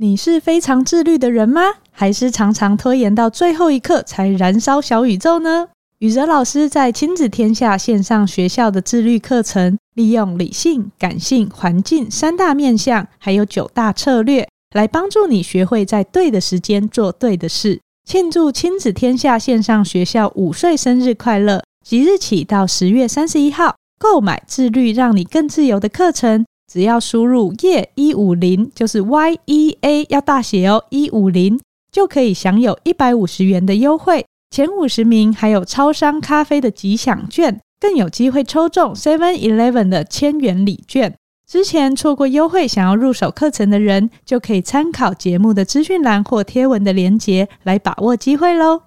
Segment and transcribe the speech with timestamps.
[0.00, 1.60] 你是非常自律的人吗？
[1.90, 5.66] 还是常常拖延到最后一刻才燃烧小宇宙呢？
[5.98, 17.80] 宇哲老师在亲子天下线上学校的自律课程，利用理性、感性、环境三大面向，还有九大策略，来帮助你学会在对的时间做对的事。
[18.08, 21.60] 庆祝亲子天下线上学校五岁生日快乐！
[21.84, 26.46] 即日起到十月三十一号，购买自律让你更自由的课程。
[26.70, 31.58] 只要输入 “YEAH 一五零”，就是 Y E A 要大写哦，一五零
[31.90, 41.14] 就可以享有一百五十元的优惠，前五十名还有超商咖啡的吉祥券，更有机会抽中 Seven Eleven 的千元礼券。
[41.50, 48.82] 之前错过优惠，想要入手课程的人，就可以参考节目的资讯栏或贴文的连结来把握机会喽。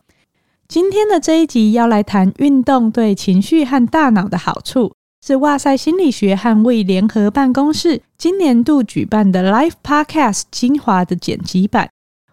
[0.68, 4.94] 今天的这一集要来谈运动对情绪和大脑的好处。
[5.24, 11.90] 是哇塞心理学和卫联合办公室今年度举办的 Live Podcast 精华的剪辑版。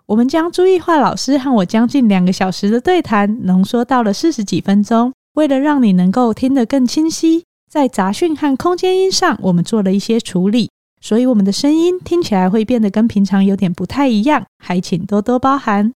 [0.07, 5.13] 我们将朱亦樺老师和我将近两个小时的对谈浓缩到了四十几分钟。
[5.35, 10.71] 为了让你能够听得更清晰，在杂讯和空间音上我们做了一些处理，
[11.03, 15.93] 所以我们的声音听起来会变得跟平常有点不太一样，还请多多包涵。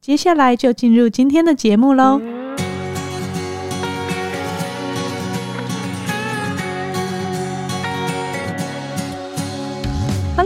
[0.00, 2.39] 接下来就进入今天的节目喽。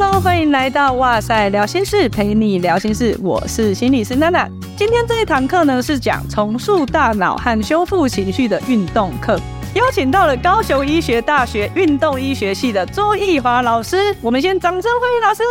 [0.05, 3.19] Hello，欢迎来到哇塞聊心事，陪你聊心事。
[3.22, 4.47] 我是心理师娜娜。
[4.77, 9.41] 今天这一堂课呢，是讲重塑大脑和修复情绪的运动课，
[9.75, 14.14] 邀请到了高雄医学大学运动医学系的朱亦樺老师。
[14.20, 15.42] 我们先掌声欢迎老师。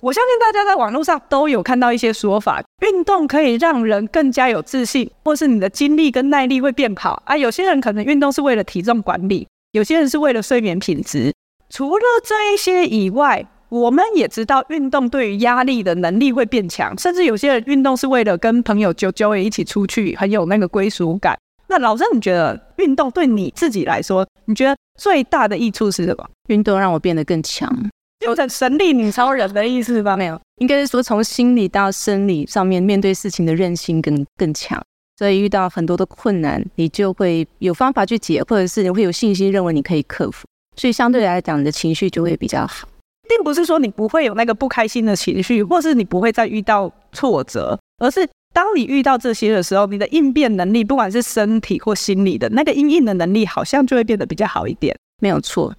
[0.00, 7.36] 我相信大家在网络上都有看到一些说法，运动可以让人更加有自信，或是你的精力跟耐力会变好啊。
[7.36, 9.48] 有些人可能运动是为了体重管理。
[9.74, 11.32] 有些人是为了睡眠品质。
[11.68, 21.36] 除了这一些以外，我们也知道运动对于压力的能力会变强，甚至有些人运动是为了跟朋友揪揪也一起出去，很有那个归属感。
[21.66, 26.24] 那老师，你觉得运动对你自己来说，你觉得最大的益处是什么？
[26.48, 27.68] 运动让我变得更强，
[28.24, 30.16] 有点神力女超人的意思吧？
[30.16, 34.80] 没有，应该是说从心理到生理上面面对事情的韧性更更强。
[35.16, 40.46] 所以遇到很多的困难，你就会有方法去解，或者是你会有信心认为你可以克服。
[40.76, 42.88] 所以相对来讲，你的情绪就会比较好。
[43.28, 54.94] 并不是说你不会有那个不开心的情绪，或是你不会再遇到挫折，而是当你遇到这些的时候，你的应变能力，不管是身体或心理的那个应应的能力，好像就会变得比较好一点。
[55.22, 55.74] 没有错。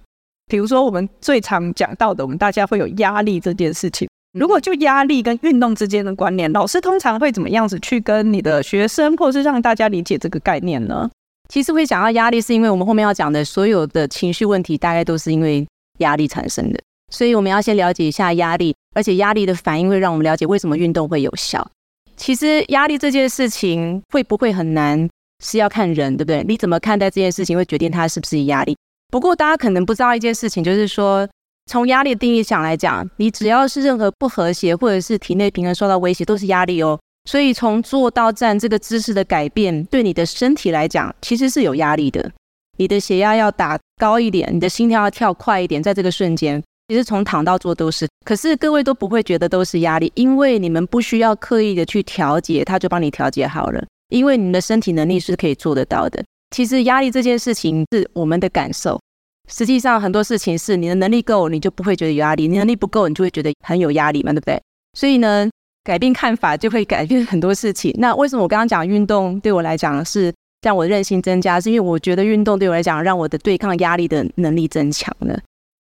[0.46, 4.08] 比如说我们最常讲到的，我们大家会有压力这件事情。
[4.38, 11.10] 如果就压力跟运动之间的关联，老师通常会怎么样子去跟你的学生，或是让大家理解这个概念呢？
[11.48, 15.66] 其实会讲到压力，是因为我们后面要讲的所有的情绪问题，大概都是因为
[16.00, 16.78] 压力产生的。
[17.10, 21.66] 所以我们要先了解一下压力，而且压力的反应会让我们了解为什么运动会有效。
[22.14, 25.08] 其实压力这件事情会不会很难，
[25.42, 26.44] 是要看人，对不对？
[26.46, 28.76] 你怎么看待这件事情，会决定它是不是压力。
[29.10, 31.26] 不过大家可能不知道一件事情，就是说。
[31.66, 36.98] 从压力的定义上来讲，你只要是任何不和谐或者是体内平衡受到威胁，都是压力哦。
[37.28, 42.30] 所以从坐到站这个姿势的改变，对你的身体来讲，其实是有压力的。
[42.78, 48.06] 你的血压要打高一点，你的心跳要跳快一点，在这个瞬间，其实从躺到坐都是。
[48.24, 53.84] 可是各位都不会觉得都是压力，因为你们不需要刻意的去调节，它就帮你调节好了。
[54.10, 56.22] 因为你们的身体能力是可以做得到的。
[56.54, 59.00] 其实压力这件事情是我们的感受。
[59.48, 64.60] 实际上很多事情是你的能力够，你就不会觉得有压力；你能力不够，你就会觉得很有压力嘛，对不对？
[64.94, 65.48] 所以呢，
[65.84, 67.94] 改变看法就会改变很多事情。
[67.98, 71.60] 那为什么我刚刚讲运动对我来讲是让我韧性增加？
[71.60, 75.38] 是因为我觉得运动对我来讲让我的对抗压力的能力增强呢。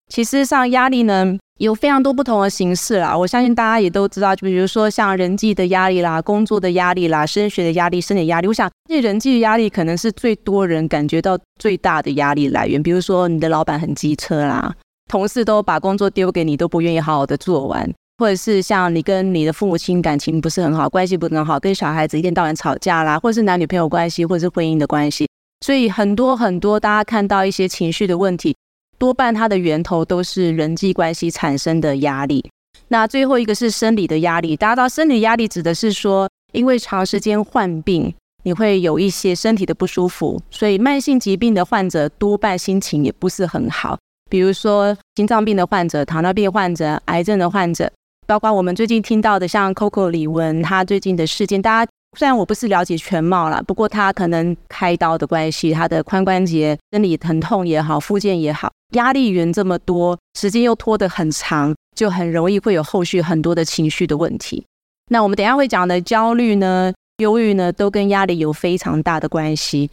[0.10, 8.48] 其实上压力呢，有非常多不同的形式啦，我相信大家也都知道，就比如说像人际的压力啦、工作的压力啦、升学的压力、生理压力。
[8.48, 12.82] 我想，这人际的压力可能是最多人感觉到最大的压力来源。
[12.82, 14.74] 比如说，你的老板很机车啦，
[15.10, 25.28] 同事都把工作丢给你，都不愿意好好的做完；或者是像你跟你的父母亲感情不是很好，关系不是很好，跟小孩子一天到晚吵架啦，或者是男女朋友关系，或者是婚姻的关系。
[25.64, 28.56] 所以很多很多，大家看到一些情绪的问题。
[29.04, 32.42] 多半它的源头都是人际关系产生的压力。
[32.88, 34.56] 那最后一个是生理的压力。
[34.56, 38.14] 大家知道，生理压力指的是说，因为长时间患病，
[38.44, 44.00] 你会有一些身体的不舒服，所以慢性疾病的患者多半心情也不是很好。
[44.30, 47.92] 比如说心脏病的患者、糖尿病患者、癌症的患者，
[48.26, 64.66] 包括我们最近听到的像 Coco 李玟，他最近的事件，大家虽然我不是了解全貌啦，不过他可能开刀的关系，他的髋关节生理疼痛也好，复健也好，压力源这么多，时间又拖得很长，就很容易会有后续很多的情绪的问题。
[65.10, 69.90] 那我们等下会讲的焦虑呢、忧郁呢，都跟压力有非常大的关系。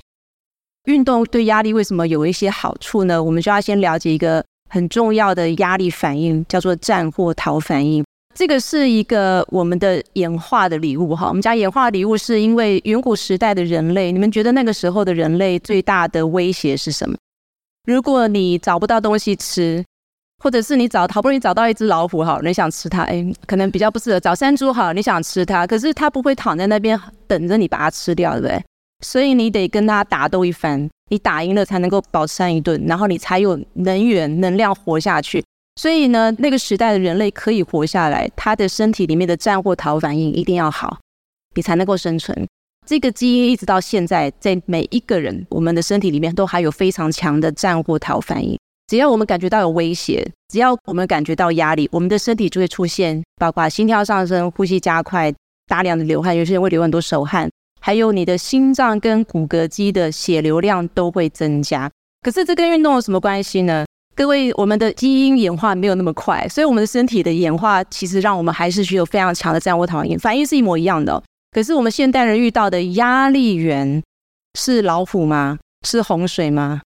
[0.84, 3.22] 运动对压力为什么有一些好处呢？
[3.22, 8.04] 我们就要先了解一个很重要的压力反应，叫做战或逃反应。
[8.34, 11.28] 这个是一个我们的演化的礼物哈。
[11.28, 17.16] 我们家演化礼物，是因为远古时代的人类，你们觉得那个时候的人类最大的威胁是什么？
[17.86, 19.84] 如果你找不到东西吃，
[20.42, 28.64] 或者是你找好不容易找到一只老虎哈，你想吃它，哎，可能比较不适合找山猪哈，你想吃它，可是它不会躺在那边等着你把它吃掉，对不对？
[29.04, 35.42] 所以你得跟它打斗一番，你打赢了才能够饱餐一顿，然后你才有能源能量活下去。
[35.80, 40.98] 所以呢，那个时代的人类可以活下来，他的身体里面的战或逃反应一定要好，
[41.54, 42.46] 你才能够生存。
[42.86, 48.58] 这个基因一直到现在，在每一个人我们的身体里面都还有非常强的战或逃反应。
[48.88, 55.32] 只要我们感觉到有威胁，只要我们感觉到压力，我们的身体就会出现，包括心跳上升、呼吸加快、
[55.66, 57.48] 大量的流汗，有些人会流很多手汗，
[57.80, 61.90] 还有你的心脏跟骨骼肌的血流量都会增加。
[62.20, 63.86] 可是这跟运动有什么关系呢？
[64.16, 71.22] 各位，我们的基因演化没有那么快，所以我们的身体的演化其实让我们还是具有非常强的战或逃反应，反应是一模一样的。
[71.52, 74.02] 可是我们现代人遇到的压力源
[74.58, 75.58] 是老虎吗？
[75.86, 76.82] 是洪水吗？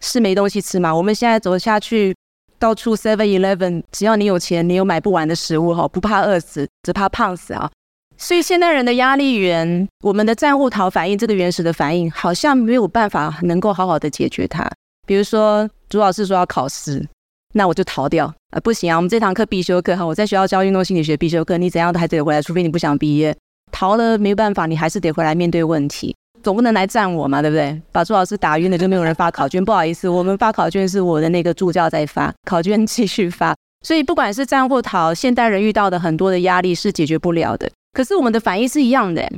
[0.00, 0.92] 是没东西吃吗？
[0.94, 2.12] 我们现在走下去，
[2.58, 7.70] 到处 Seven Eleven，只要你有钱，你有买不完的食物哈，不怕饿死，只怕胖死啊。
[8.18, 14.68] 所以现代人的压力源，我们的战或逃反应，这个原始的反应，好像没有办法能够好好的解决它。
[15.06, 17.06] 比如说，朱老师说要考试，
[17.52, 18.96] 那我就逃掉啊、不行啊！
[18.96, 23.36] 我们这堂课必修课哈，我在学校教运动心理学必修课，你怎样都还得回来，除非你不想毕业。
[23.70, 27.78] 逃了没办法，你还是得回来面对问题，总不能来战我嘛，对不对？
[27.92, 33.54] 把朱老师打晕了，就没有人发考卷，不好意思， 我们发考卷是我的那个助教在发，考卷继续发。
[33.86, 39.30] 所以不管是战或逃，现代人遇到的很多的压力是解决不了的，可是我们的反应是一样的，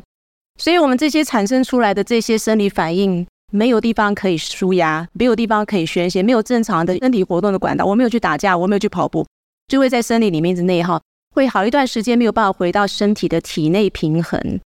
[0.60, 3.26] 所以我们这些产生出来的这些生理反应。
[3.52, 7.84] 没有地方可以舒压，没有地方可以宣泄，没有正常的身体活动的管道。
[7.84, 9.24] 我没有去打架，我没有去跑步，
[9.68, 11.00] 就会在生理里面一直内耗，
[11.34, 14.60] 会好一段时间没有办法回到身体的体内平衡。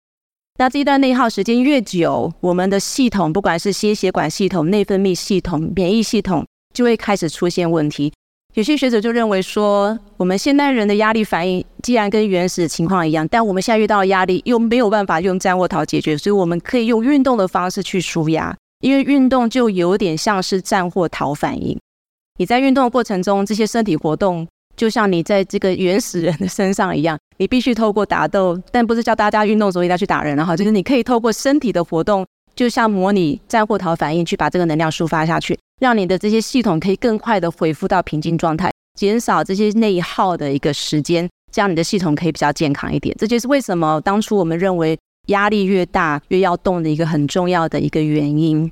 [0.59, 8.11] 那这一段内耗时间越久，我们的系统，不管是心血管系统、内分泌系统、免疫系统，就会开始出现问题。
[8.53, 18.55] 有些学者就认为说，我们现代人的压力反应既然跟原始情况一样，但我们现在遇到压力又没有办法用战或逃解决，所以我们可以用运动的方式去舒压。
[18.79, 21.79] 因为运动就有点像是战或逃反应，
[22.37, 32.23] 你在运动的过程中，这些身体活动就像你在这个原始人的身上一样，你必须透过打斗，但不是叫大家运动时候一定要去打人，然后就是你可以透过身体的活动，
[32.55, 43.15] 就像模拟战或逃反应，去把这个能量抒发下去，让你的这些系统可以更快的恢复到平静状态，减少这些内耗的一个时间，这样你的系统可以比较健康一点。
[43.17, 44.95] 这就是为什么当初我们认为。
[45.27, 48.69] 压力越大，越要动的一个很重要的一个原因。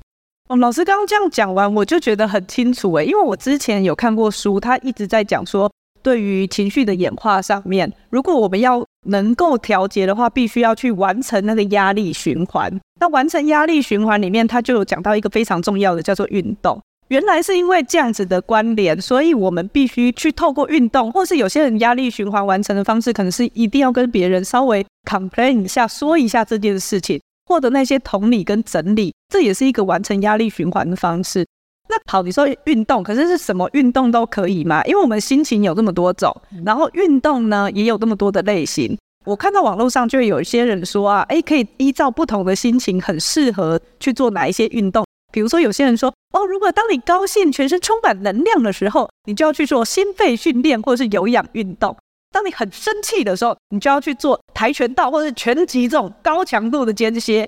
[0.48, 5.68] 哦，老师刚刚这样讲完，我就觉得很清楚诶，因为我之前有看过书，他一直在讲说，
[6.02, 12.72] 对于情绪的演化上面，如果我们要能够调节的话，必须要去完成那个压力循环。
[13.00, 16.80] 那完成压力循环里面，他就有讲到一个非常重要的，叫做运动。
[17.08, 31.46] 原来是因为这样子的关联，所以我们必须去透过运动，或是有些人压力循环完成的方式，可能是一定要跟别人稍微 complain 一下，说一下这件事情，获得那些同理跟整理，这也是一个完成压力循环的方式。
[31.88, 34.82] 那好，你说运动，可是是什么运动都可以吗？
[34.84, 38.98] 因为我们心情有这么多种，然后运动呢也有这么多的类型。
[39.24, 45.04] 我看到网络上就有一些人说啊，诶，可以依照不同的心情，很适合去做哪一些运动。
[45.36, 51.94] 比如说，有些人说，哦，如果当你高兴、全身充满能量的时候，你就要去做心肺训练或者是有氧运动；
[52.32, 57.46] 当你很生气的时候，你就要去做跆拳道或者是拳击这种高强度的间歇；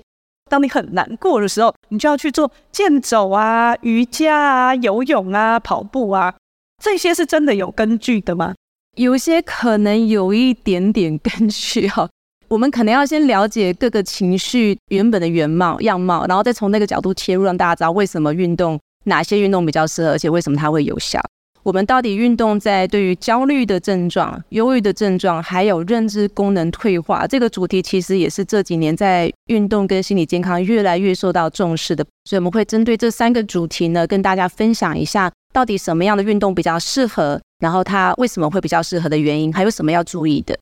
[0.51, 6.35] 当你很难过的时候，你就要去做健走啊、瑜伽啊、游泳啊、跑步啊。
[6.83, 8.53] 这些是真的有根据的吗？
[8.97, 12.07] 有些可能有一点点根据哈。
[12.49, 21.21] 我们可能要先了解各个情绪原本的原貌样貌，然后再从那个角度切入，让大家知道为什么运动，哪些运动比较适合，而且为什么它会有效。
[21.61, 32.03] 我们到底运动在对于焦虑的症状、忧郁的症状，还有认知功能退化这个主题，其实也是这几年在运动跟心理健康越来越受到重视的。
[32.23, 40.57] 所以我们会针对这三个主题呢，跟大家分享一下到底什么样的运动比较适合，然后它为什么会比较适合的原因，还有什么要注意的。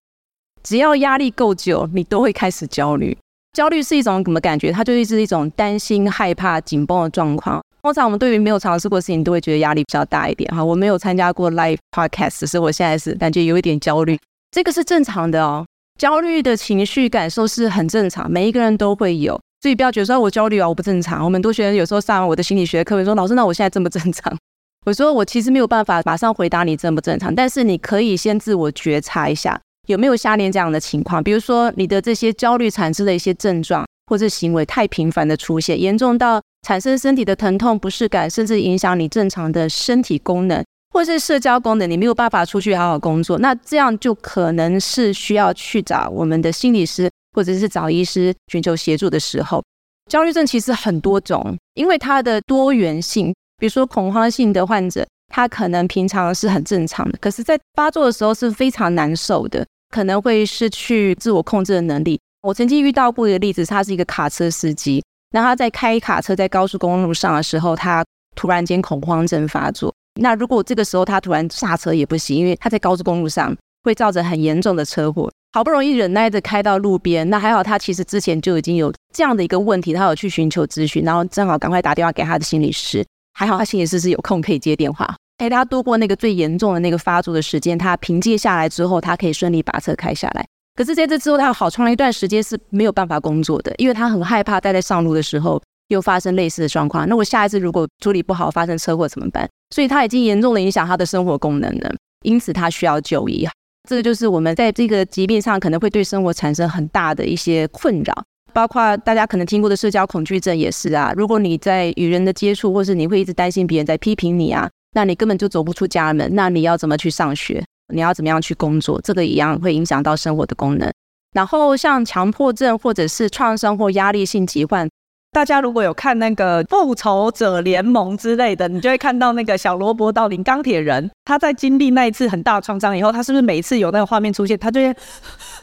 [0.68, 3.18] 只要压力够久，你都会开始焦虑。
[3.54, 4.70] 焦虑是一种什么感觉？
[4.70, 7.62] 它就是一种担心、害怕、紧绷的状况。
[7.84, 10.62] 通常我们对于没有尝试过的事情，都会觉得压力比较大一点哈。
[10.62, 14.20] 我没有参加过 live podcast，所以我现在是感觉有一点焦虑，
[14.52, 15.66] 这个是正常的哦。
[15.98, 21.24] 焦虑的情绪感受是很正常，每一个人都会有，所以不要觉得说我焦虑啊，我不正常。
[21.24, 24.38] 我们很多学生有时候上完我的心理学课，会说老师，那我现在正不正常？
[24.86, 29.58] 我说我其实没有办法马上回答你正不正常，但是你可以先自我觉察一下，
[29.88, 40.64] 有没有下列这样的情况，比如说你的这些焦虑产生的一些症状或者行为太频繁的出现，严重到产生身体的疼痛、不适感，甚至影响你正常的身体功能，
[40.94, 49.64] 或是社交功能，你没有办法出去好好工作，那这样就可能是需要去找我们的心理师或者是找医师寻求协助的时候。
[50.10, 53.34] 焦虑症其实很多种，因为它的多元性。
[53.60, 55.04] 比如说恐慌性的患者，
[55.34, 62.20] 他可能平常是很正常的，可是，在发作的时候是非常难受的，可能会失去自我控制的能力。
[62.42, 69.94] 我曾经遇到过一个例子，他是一个卡车司机，那他在开卡车在高速公路上的时候，他突然间恐慌症发作。
[70.22, 75.32] 那如果这个时候他突然刹车也不行，因为他在高速公路上会造成很严重的车祸。
[75.54, 83.04] 好不容易忍耐着开到路边，那还好他其实之前就已经有这样的一个问题，他有去寻求咨询，然后正好赶快打电话给他的心理师。
[83.34, 87.78] 还好他心理师是有空可以接电话，陪他度过那个最严重的那个发作的时间。
[87.78, 90.46] 他凭借下来之后，他可以顺利把车开下来。
[90.76, 97.08] 可是在这之后，他有好长一段时间是没有办法工作的，因为他很害怕待在上路的时候又发生类似的状况。
[97.10, 99.50] 那我下一次如果处理不好发生车祸怎么办？
[99.74, 103.48] 所以他已经严重的影响他的生活功能了，因此他需要就医。
[103.90, 108.24] 这个就是我们在这个疾病上可能会对生活产生很大的一些困扰。
[108.54, 111.14] 包括大家可能听过的社交恐惧症也是啊。
[111.16, 116.30] 如果你在与人的接触，或是你会一直担心别人在批评你啊，那你根本就走不出家门。
[116.34, 117.64] 那你要怎么去上学？
[117.94, 119.00] 你要怎么样去工作？
[119.02, 120.92] 这个一样会影响到生活的功能。
[121.34, 124.90] 然后像强迫症或者是创伤或压力性疾患，
[125.32, 134.96] 大家如果有看那个复仇者联盟之类的，你就会看到那个小罗伯道林钢铁人，他在经历那一次很大创伤以后，他是不是每一次有那个画面出现，他就会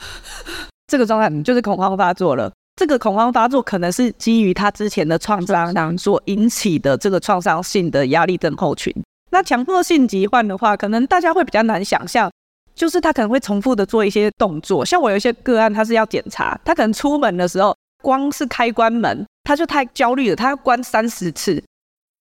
[0.87, 2.53] 这个状态就是恐慌发作了。
[2.77, 8.95] 这个恐慌发作可能是基于他之前的创伤所引起的这个创伤性的压力症候群。
[9.35, 12.31] 那强迫性疾患的话，可能大家会比较难想象，
[12.73, 14.85] 就是他可能会重复的做一些动作。
[14.85, 21.61] 像我有一些个案，他是要检查，他可能出门的时候，光是开关门，他就太焦虑了，他要关三十次。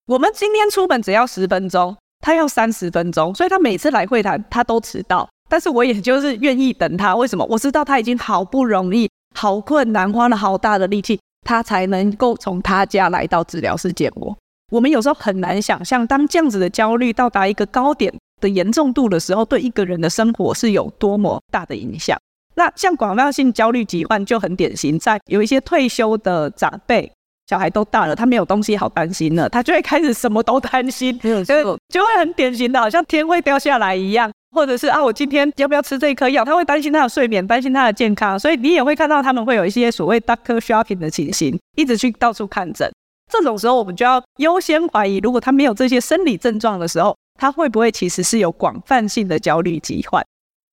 [0.08, 5.30] 我们今天出门只要十分钟，他要三十分钟，所以他每次来会谈他都迟到。
[5.48, 7.46] 但是我也就是愿意等他，为什么？
[7.48, 9.08] 我知道他已经好不容易。
[9.36, 14.36] 好困难，花了好大的力气，他才能够从他家来到治疗室见我。
[14.74, 18.12] 我们有时候很难想象，当这样子的焦虑到达一个高点
[18.42, 22.18] 的严重度的时候，对一个人的生活是有多么大的影响。
[22.56, 27.12] 那像广泛性焦虑疾患就很典型，在有一些退休的长辈，
[27.46, 34.32] 小孩都大了，他没有东西好担心了，他就会开始什么都担心，没有错，就会很典型的，好像天会掉下来一样。
[34.56, 36.44] 或者是啊，我今天要不要吃这一颗药？
[36.44, 42.92] 他会担心他的睡眠，担心他的健康，所以你也会看到他们会有一些所谓 doctor shopping 的情形，一直去到处看诊。
[43.34, 50.24] 这种时候，我们就要优先怀疑，如果他没有这些生理症状的时候，他会不会其实是有广泛性的焦虑疾患？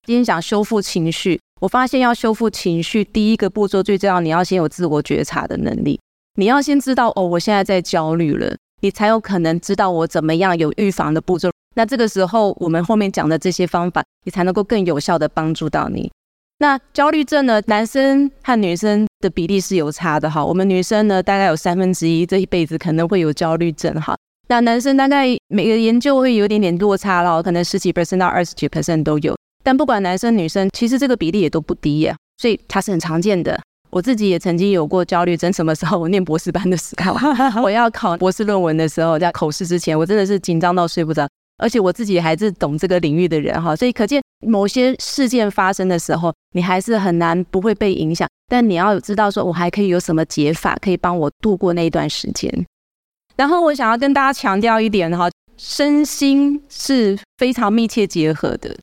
[0.05, 5.99] 今天讲修复情绪，我发现要修复情绪，第一个步骤最重要，你要先有自我觉察的能力，
[6.35, 11.49] 你要先知道哦，我现在在焦虑了，你才有可能知道我怎么样有预防的步骤。
[11.75, 16.11] 那这个时候，我们后面讲的这些方法，你才能够更有效的帮助到你。
[16.59, 20.43] 那焦虑症呢，男生和女生的比例是有差的哈。
[20.43, 24.17] 我们女生呢，大概有三分之一这一辈子可能会有焦虑症哈。
[24.49, 29.33] 那男生大概每个研究会有一点点落差了，可能十几 percent 到二十几 percent 都有。
[29.63, 33.57] 但不管男生女生，其实这个比例也都不低呀，所以它是很常见的。
[33.91, 35.97] 我自己也曾经有过焦虑症，什么时候？
[35.99, 37.15] 我念博士班的时候，
[37.61, 41.27] 我要考博士论文的时候，在口试之前，我真的是紧张到睡不着。
[41.61, 48.27] 而且我自己还是懂这个领域的人哈，所以可见某些事件发生的时候，你还是很难不会被影响。
[48.49, 52.51] 但你要知道说，我还可以有什么解法可以帮我度过那一段时间。
[53.37, 58.75] 然后我想要跟大家强调一点哈，身心是非常密切结合的。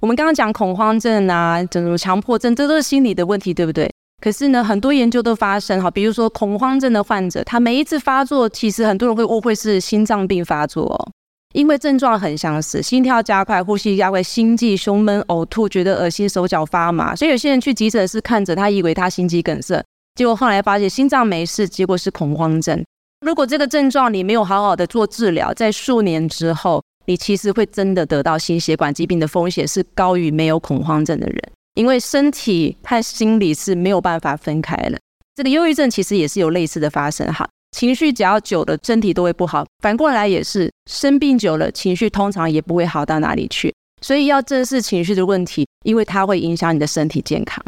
[0.00, 3.90] 我们刚刚讲恐慌症啊，这种强迫症，这都是心理的问题，对不对？
[4.20, 11.12] 可是呢，很多研究都发生哈，比如说恐慌症的患者，他每一次发作，其实很多人会误会是心脏病发作哦。
[11.58, 19.84] 因为症状很相似，心跳加快、呼吸加快、心悸、胸闷、呕吐、觉得恶心、手脚发麻，所以有些人去急诊室看着，他以为他心肌梗塞，
[20.14, 22.80] 结果后来发现心脏没事，结果是恐慌症。
[23.26, 31.42] 如果这个症状你没有好好的做治疗，在数年之后，你其实会真的得到心血管疾病的风险是高于没有恐慌症的人，
[31.74, 34.96] 因为身体和心理是没有办法分开的。
[35.34, 37.48] 这个忧郁症其实也是有类似的发生哈。
[37.72, 39.66] 情绪只要久了，身体都会不好。
[39.82, 43.72] 反过来也是，生病久了，情绪通常也不会好到哪里去。
[44.00, 47.62] 所以要正视情绪的问题，因为它会影响你的身体健康。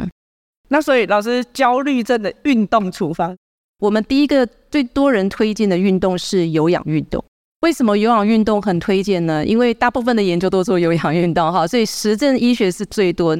[0.69, 3.35] 那所以老师，焦虑症的运动处方，
[3.79, 7.23] 我们第一个最多人推荐的运动是有氧运动。
[7.61, 9.45] 为什么有氧运动很推荐呢？
[9.45, 13.37] 因为大部分的研究都做有氧运动哈，所以实证医学是最多。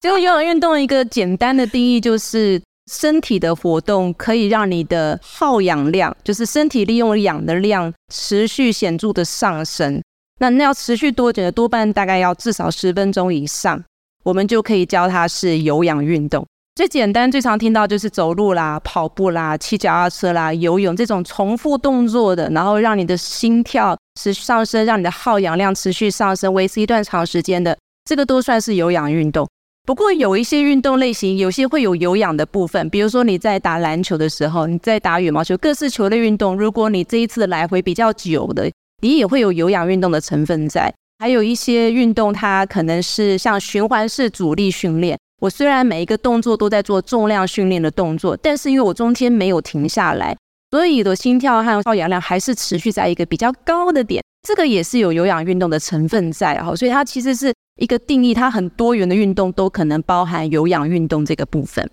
[0.00, 2.62] 这个有氧运动一个简单的定义就是。
[2.90, 10.02] 身体的活动可以让你的耗氧量，就是身体利用氧的量持续显著的上升。
[10.40, 11.52] 那那要持续多久呢？
[11.52, 13.82] 多半大概要至少十分钟以上，
[14.24, 16.46] 我们就可以教它是有氧运动。
[16.76, 29.44] 最简单、最常听到就是走路啦、跑步啦、骑脚踏车啦、游泳这种重复动作的，然后让你的心跳持续上升，让你的耗氧量持续上升，维持一段长时间的，这个都算是有氧运动。
[29.88, 40.92] 不过有一些运动类型，有些会有有氧的部分，比如说你在打篮球的时候，你在打羽毛球，各式球类运动，如果你这一次来回比较久的，你也会有有氧运动的成分在。
[41.20, 45.16] 还有一些运动，它可能是像循环式阻力训练。
[45.40, 50.36] 我虽然每一个动作都在做重量训练的动作，但是因为我中间没有停下来，
[50.70, 54.22] 所以的心跳和耗氧量还是持续在一个比较高的点。
[54.46, 57.54] 这个也是有有氧运动的成分在哈，所以它其实是。
[57.78, 61.88] 一个定义，它很多元的运动都可能包含有氧运动这个部分。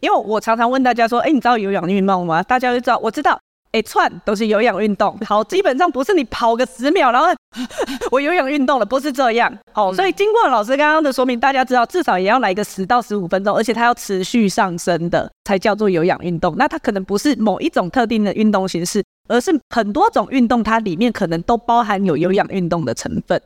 [0.00, 3.38] 因为我常常问大家说：“哎，你知道有氧运动吗？”大家就知道，我知道，
[3.72, 5.16] 哎，串都是有氧运动。
[5.26, 7.28] 好，基本上不是你跑个十秒，然后
[8.12, 9.52] 我有氧运动了，不是这样。
[9.72, 16.54] 好，所以经过老师刚刚的说明，大家知道至少也要来个十到十五分钟，而且它要持续上升的，才叫做有氧运动。
[16.56, 23.40] 那它可能不是某一种特定的运动形式，而是很多种运动，它里面可能都包含有有氧运动的成分。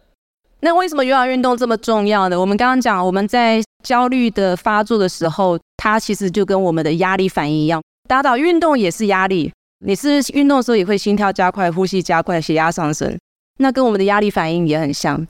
[0.65, 2.41] 那为什么有氧运动这么重要呢？
[2.41, 9.53] 我们刚刚讲，我们在焦虑的发作的时候，它其实就跟我们的压力反应一样，打倒运动也是压力。
[9.85, 13.19] 你是运动的时候也会心跳加快、呼吸加快、血压上升，
[13.59, 15.27] 那跟我们的压力反应也很像。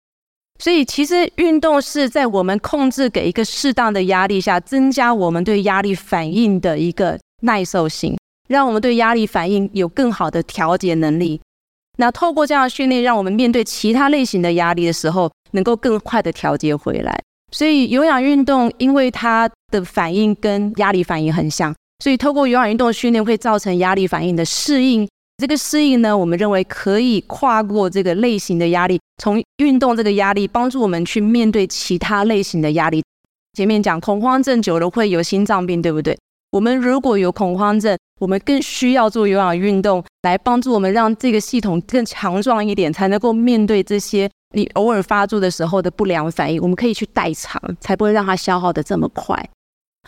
[0.59, 8.15] 所以其实运动是在我们控制给一个适当的压力下，增加我们对压力反应的一个耐受性，
[8.49, 11.41] 让我们对压力反应有更好的调节能力。
[11.99, 17.19] 那透过这样的训练，让我们面对其他类型的压力的时候，能够更快的调节回来。
[17.51, 25.07] 所以有氧运动，因为它的反应跟压力反应很像，所以透过有氧运动训练，会造成压力反应的适应。
[25.37, 33.03] 这个适应呢，我们认为可以跨过这个类型的压力，从运动这个压力，帮助我们去面对其他类型的压力。
[33.55, 36.17] 前面讲恐慌症久了会有心脏病，对不对？
[36.53, 46.63] 我们如果有恐慌症，我们更需要做有氧运动来帮助我们，让这个系统更强壮一点，才能够面对这些你偶尔发作的时候的不良反应。
[46.63, 49.37] 我们可以去代偿，才不会让它消耗得这么快。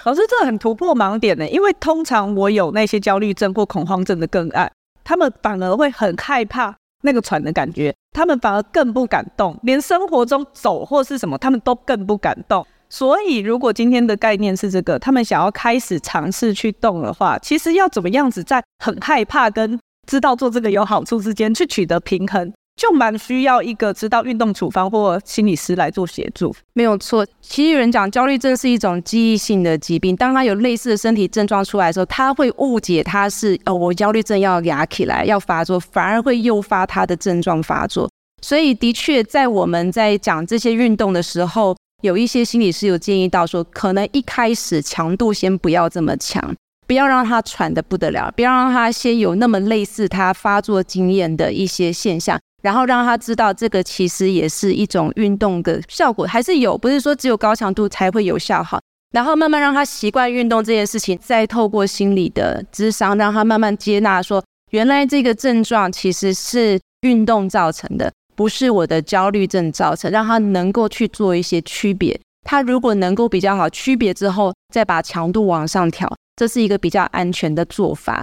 [0.04, 4.70] 老师，这很突破盲点呢，因为通常我有那些焦虑症或恐慌症的个案，
[5.02, 6.72] 他们反而会很害怕
[7.02, 12.64] 那个喘的感觉，他们反而更不敢动，连生活中走或是什么，他们都更不敢动。
[12.96, 19.76] 所以，如果今天的概念是这个，他们想要开始尝试去动的话，其实要怎么样子在很害怕跟
[20.06, 26.54] 知道做这个有好处之间去取得平衡，就蛮需要一个知道运动处方或心理师来做协助。
[26.74, 38.08] 没有错，其实有人讲焦虑症是一种记忆性的疾病，当他有类似的身体症状出来的时候，他会误解他是哦，我焦虑症要压起来要发作，反而会诱发他的症状发作。
[38.40, 41.74] 所以，的确，在我们在讲这些运动的时候。
[42.04, 46.54] 有一些心理师有建议到说，可能一开始强度先不要这么强，
[46.86, 58.78] 不要让他喘得不得了，不要让他先有那么类似他发作经验的一些现象，然后让他知道这个其实也是一种运动的效果，还是有，不是说只有高强度才会有效哈。
[59.12, 68.12] 然后慢慢让他习惯运动这件事情，再透过心理的智商，让他慢慢接纳说，原来这个症状其实是运动造成的。
[68.34, 72.18] 不是我的焦虑症造成，让他能够去做一些区别。
[72.46, 78.22] 他如果能够比较好区别之后，再把强度往上调，这是一个比较安全的做法。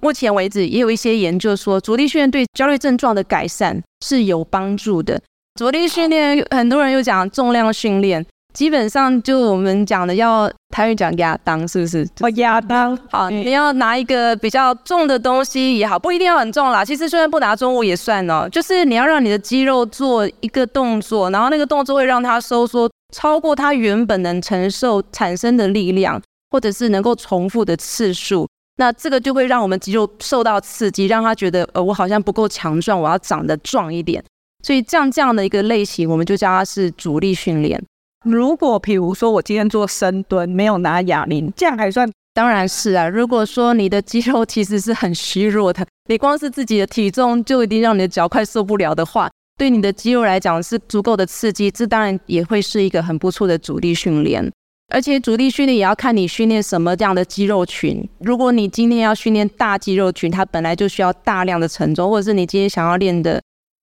[0.00, 5.20] 目前为止，也有一些研究说，着力训练对焦虑症状的改善是有帮助的。
[5.54, 8.26] 着力训练，很多人又讲重量训练。
[8.52, 12.06] 基本上就我们讲的要台语讲亚当是不是？
[12.20, 16.84] 哦，亚当好，你要拿一个比较重的东西也好，不一定要很重啦。
[16.84, 34.22] 其实虽然不拿重物也算哦，就是你要让你的肌肉做一个动作，然后那个动作会让它收缩超过它原本能承受产生的力量，或者是能够重复的次数，那这个就会让我们肌肉受到刺激，让它觉得呃我好像不够强壮，我要长得壮一点。
[34.64, 37.82] 所以这样这样的一个类型，我们就叫它是阻力训练。
[38.22, 54.50] 如果比如说我今天做深蹲没有拿哑铃，这样还算当然是啊，如果说你的肌肉其实是很虚弱的，你光是自己的体重就已经让你的脚快受不了的话，对你的肌肉来讲是足够的刺激，这当然也会是一个很不错的阻力训练。
[54.94, 58.06] 而且阻力训练也要看你训练什么这样的肌肉群。
[58.20, 63.41] 如果你今天要训练大肌肉群，它本来就需要大量的承重，或者是你今天想要练的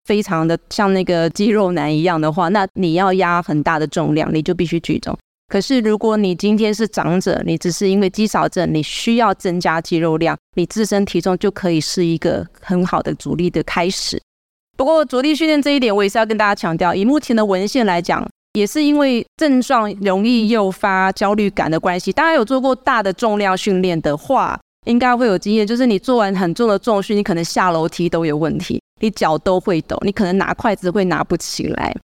[0.10, 5.16] 非常的像那个肌肉男一样的话，那你要压很大的重量，你就必须举重。
[5.48, 14.20] 可是如果你今天是长者，你只是因为肌少症，你需要增加肌肉量，你自身体重就可以是一个很好的阻力的开始。
[14.76, 18.28] 不过阻力训练这一点，我也是要跟大家强调，以目前的文献来讲。
[18.54, 22.12] 也是因为症状容易诱发焦虑感的关系。
[22.12, 31.96] 大家有做过大的重量训练的话，应该会有经验，就是你做完很重的重训，你可能下楼梯都有问题，你脚都会抖，你可能拿筷子会拿不起来。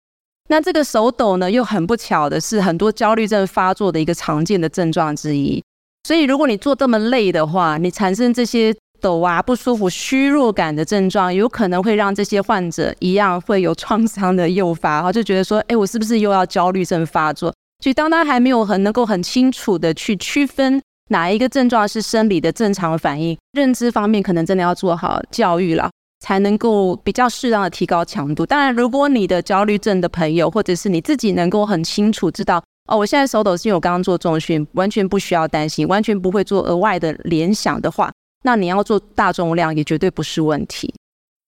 [0.49, 5.63] 那这个手抖呢，又很不巧的是很多焦虑症发作的一个常见的症状之一。
[6.07, 8.75] 所以如果你做这么累的话，你产生这些。
[9.01, 17.53] 抖啊，不舒服、虚弱感的症状，有可能会让这些患者一样会有创伤的诱发，哈，就觉得说，哎，我是不是又要焦虑症发作？
[17.83, 20.81] 所以，当他还没有很能够很清楚的去区分
[21.11, 25.91] 哪一个症状是生理的正常反应，认知方面可能真的要做好教育了，
[26.25, 28.47] 才能够比较适当的提高强度。
[28.47, 38.11] 当然，如果你的焦虑症的朋友，或者是你自己能够很清楚知道，哦，我现在手抖是因为我刚刚做重训，完全不需要担心，完全不会做额外的联想的话。
[38.43, 40.95] 那你要做大重量也绝对不是问题。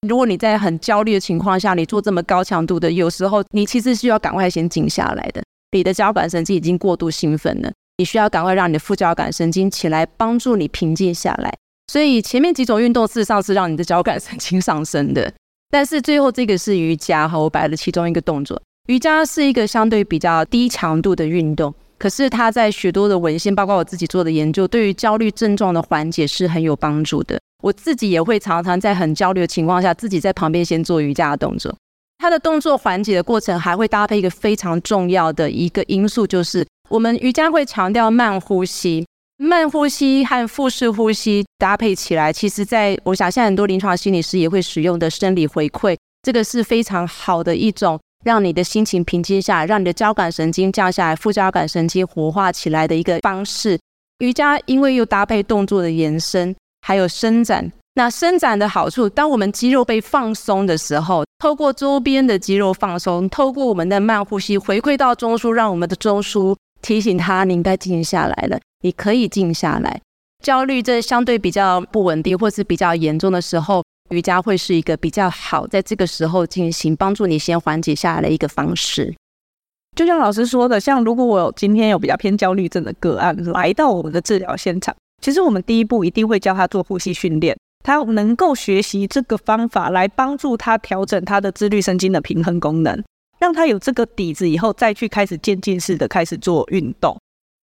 [0.06, 5.42] 如果你在很焦虑的情况下，你做这么高强度的，有时候你其实需要赶快先静下来的。
[5.72, 11.52] 你的交感神经已经过度兴奋了，你需要赶快让你的副交感神经起来，帮助你平静下来。
[11.92, 15.33] 所以前面几种运动事实上是让你的交感神经上升的，
[15.70, 18.61] 但是最后这个是瑜伽，和我摆了其中一个动作。
[18.88, 21.75] 瑜伽是一个相对比较低强度的运动。
[21.99, 27.40] 可是它在许多的文献，包括我自己做的研究，对于焦虑症状的缓解是很有帮助的。
[27.62, 31.75] 我自己也会常常在很焦虑的情况下，自己在旁边先做瑜伽的动作。
[32.18, 39.07] 它的动作缓解的过程还会搭配一个非常重要的一个因素，就是我们瑜伽会强调慢呼吸，
[39.38, 48.01] 慢呼吸和腹式呼吸搭配起来，其实在我想，现在很多临床心理师也会使用的生理回馈，这个是非常好的一种。
[48.25, 53.79] 让你的心情平静下来，让你的交感神经降下来，副交感神经活化起来的一个方式。
[54.18, 57.70] 瑜伽因为又搭配动作的延伸，还有伸展。
[57.94, 70.01] 那伸展的好处，当我们肌肉被放松的时候，透过周边的肌肉放松，透过我们的慢呼吸回馈到中枢，让我们的中枢提醒他，你应该静下来了，你可以静下来。
[70.44, 73.83] 焦虑症相对比较不稳定或是比较严重的时候。
[74.11, 79.12] 瑜伽会是一个比较好在这个时候进行，帮助你先缓解下来的一个方式。
[79.96, 93.03] 就像老师说的，像如果我今天有比较偏焦虑症的个案来到我们的治疗现场，其实我们第一步一定会教他做呼吸训练，他能够学习这个方法来帮助他调整他的自律神经的平衡功能，
[93.40, 97.18] 让他有这个底子以后再去开始渐进式的开始做运动。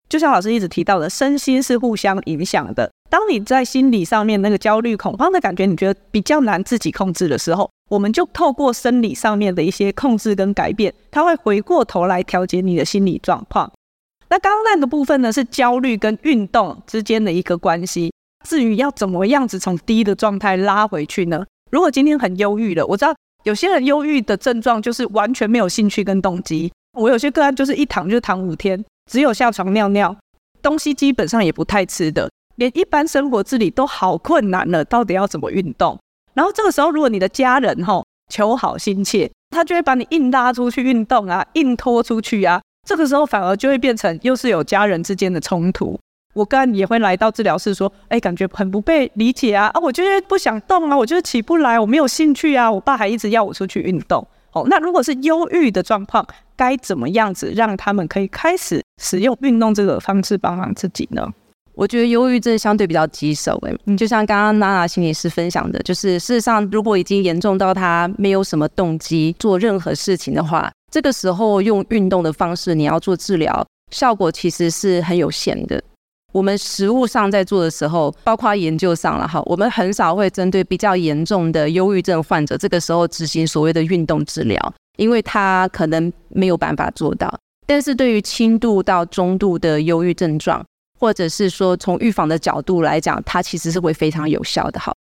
[0.08, 2.90] 就像老师一直提到的，身心是互相影响的。
[3.10, 13.70] 当你在心理上面那个焦虑、恐慌的感觉，你觉得比较难自己控制的时候，我们就透过生理上面的一些控制跟改变，它会回过头来调节你的心理状况。
[14.28, 18.12] 那刚刚那个部分呢，是焦虑跟运动之间的一个关系。
[18.48, 21.44] 至于要怎么样子从低的状态拉回去呢？
[21.70, 23.14] 如果今天很忧郁了，我知道
[23.44, 26.72] 有些人忧郁的症状就是完全没有兴趣跟动机。
[26.98, 28.84] 我有些个案就是一躺就躺五天。
[29.10, 30.16] 只有下床尿尿，
[30.62, 35.98] 东西基本上也不太吃的，连一般生活自理都好困难了，到底要怎么运动？
[36.34, 45.98] 然后这个时候，如果你的家人吼求好心切，他就会把你硬拉出去运动啊，硬拖出去啊，这个时候反而就会变成又是有家人之间的冲突。
[46.32, 54.26] 我刚刚也会来到治疗室说，哎，感觉很不被理解啊，啊，我就是不想动啊，我就是起不来，我没有兴趣啊，我爸还一直要我出去运动。
[54.54, 61.28] 哦，那如果是忧郁的状况，该怎么样子让他们可以开始使用运动这个方式帮忙自己呢？
[61.74, 75.82] 我觉得忧郁症相对比较棘手，诶，你就像刚刚娜娜心理师分享的，就是事实上，如果已经严重到他没有什么动机做任何事情的话，这个时候用运动的方式，你要做治疗，效果其实是很有限的。
[76.34, 87.32] 我们实务上在做的时候，包括研究上了哈，我们很少会针对比较严重的忧郁症患者，这个时候执行所谓的运动治疗，因为他可能没有办法做到。
[87.68, 90.60] 但是对于轻度到中度的忧郁症状，
[90.98, 94.80] 或者是说从预防的角度来讲，它其实是会非常有效的。
[94.80, 94.92] 哈，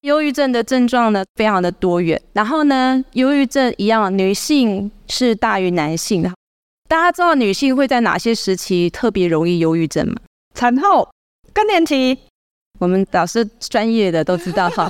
[0.00, 2.20] 忧郁症的症状呢，非常的多元。
[2.32, 6.32] 然后呢，忧郁症一样，女性是大于男性的。
[6.88, 10.16] 大家知道女性会在哪些时期特别容易忧郁症吗？
[10.62, 11.08] 产后，
[11.52, 12.16] 更年期，
[12.78, 14.88] 我们老师专业的都知道哈。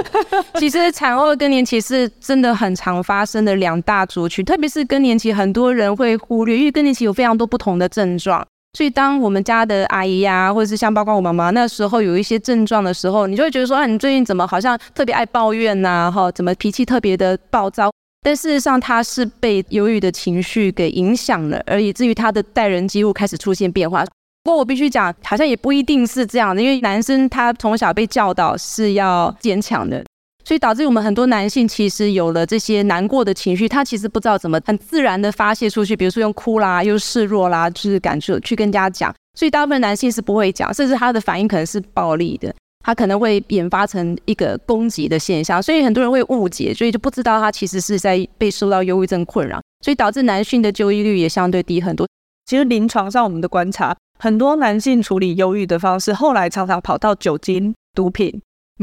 [0.60, 8.46] 其实产后更年期是真的很常发生的两大族群，特别是更年期，很多人会忽略，因为更年期有非常多不同的症状。
[8.76, 16.10] 所以当我们家的阿姨呀、啊，或者是像包括我妈妈那时候有一些症状的时候，你就会觉得说，啊，你最近怎么好像特别爱抱怨呐、啊？
[16.10, 17.90] 哈，怎么脾气特别的暴躁？
[18.22, 24.04] 但事实上，他是被忧郁的情绪给影响了，而以至于他的待人接物开始出现变化。
[24.46, 30.04] 不过我必须讲，好像也不一定是这样的，因为男生他从小被教导是要坚强的。
[30.44, 39.12] 所以导致我们很多男性其实有了这些难过的情绪，他其实不知道怎么很自然的发泄出去，比如说用哭啦，又示弱啦，就是感受去跟人家讲。
[39.36, 42.54] 所以大部分男性是不会讲，甚至他的反应可能是暴力的，
[42.84, 45.60] 他可能会引发成一个攻击的现象。
[45.60, 52.06] 所以很多人会误解，所以就不知道他其实是在被受到忧郁症困扰，所以导致男性的就医率也相对低很多。
[52.48, 58.40] 其实临床上我们的观察，很多男性处理忧郁的方式，后来常常跑到酒精、毒品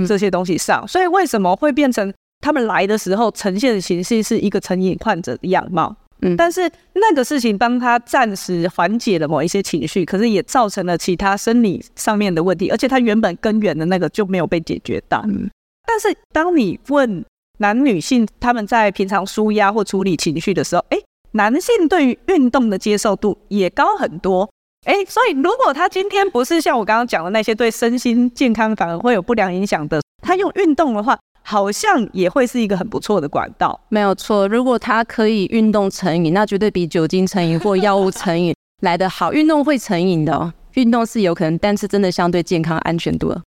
[0.08, 0.88] 这些东西上。
[0.88, 2.14] 所以为什么会变成？
[2.46, 15.24] 他们来的时候呈现的形式是一个成瘾患者的样貌，嗯，但是那个事情帮他暂时缓解了某一些情绪，可是也造成了其他生理上面的问题，而且他原本根源的那个就没有被解决到。
[15.30, 15.50] 嗯，
[15.88, 17.24] 但是当你问
[17.60, 24.50] 男女性他们在平常舒压或处理情绪的时候，诶，男性对于运动的接受度也高很多。
[24.86, 31.18] 诶，所以如果他今天不是像我刚刚讲的那些对身心健康反而会有不良影响的，他用运动的话。
[31.46, 34.48] 好像也会是一个很不错的管道，没有错。
[34.48, 39.34] 如果他可以运动成瘾，那绝对比酒精成瘾或药物成瘾 来得好。
[39.34, 43.42] 运动会成瘾的哦，运动是有可能，但是真的相对健康安全多了。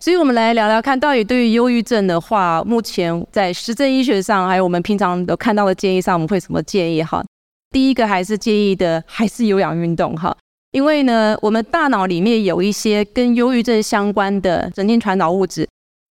[0.00, 7.02] 所以，我们来聊聊看，到底对于忧郁症的话，目前在实证医学上，还有我们平常有看到的建议上，我们会什么建议？
[7.02, 7.22] 哈，
[7.70, 10.34] 第一个还是建议的还是有氧运动哈，
[10.74, 15.64] 因为呢，我们大脑里面有一些跟忧郁症相关的神经传导物质。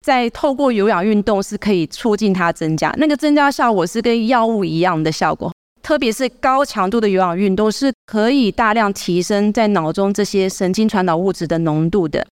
[0.05, 12.27] 在透过有氧运动是可以促进它增加，那个增加效果是跟药物一样的效果，特别是高强度的有氧运动是可以大量提升在脑中这些神经传导物质的浓度的。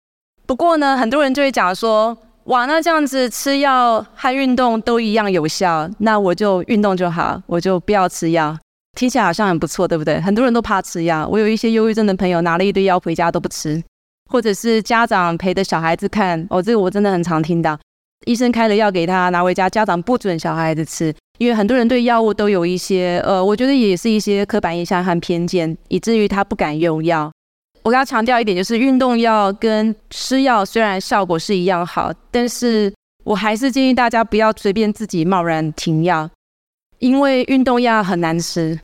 [0.46, 8.56] 不过呢，很多人就会讲说，哇，那这样子吃药和运动都一样有效，那我就运动就好，我就不要吃药，
[8.98, 10.20] 听起来好像很不错，对不对？
[10.20, 13.83] 很多人都怕吃药，我有一些忧郁症的朋友拿了一堆药回家都不吃。
[14.31, 17.78] 或者是家长陪着小孩子看哦，这个我真的很常听到，
[18.24, 27.31] 医生开了药给他拿回家，家长不准小孩子吃，因为很多人对药物都有一些呃，我觉得也是一些刻板印象和偏见，以至于他不敢用药。
[27.83, 32.90] 我跟他强调一点，就是运动药跟吃药虽然效果是一样好，但是
[33.24, 36.31] 我还是建议大家不要随便自己贸然停药，
[37.02, 38.78] 因为运动药很难吃，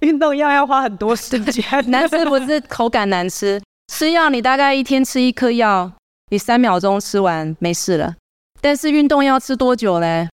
[0.00, 3.58] 运动药要花很多时间，难吃不是口感难吃。
[3.90, 5.90] 吃药，你大概一天吃一颗药，
[6.30, 8.14] 你三秒钟吃完没事了。
[8.60, 10.28] 但是运动要吃多久嘞？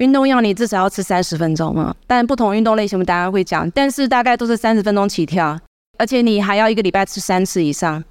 [0.00, 1.94] 运动药你至少要吃三十分钟嘛。
[2.08, 5.56] 但不同运动类型，我们大家会讲，但是大概都是三十分钟起跳，
[5.96, 8.02] 而且你还要一个礼拜吃三次以上。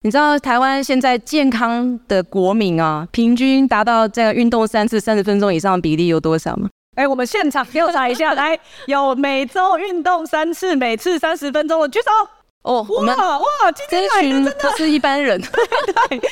[0.00, 6.70] 你知道台湾现在健康的国民啊，平均达到这个运动三次三十分钟以上的比例有多少吗？
[6.96, 12.10] 哎，我们现场调查一下，来，有每周运动三次，每次三十分钟的举手。
[12.62, 16.24] 哦，我们哇哇，今天这群都是一般人， 对，因为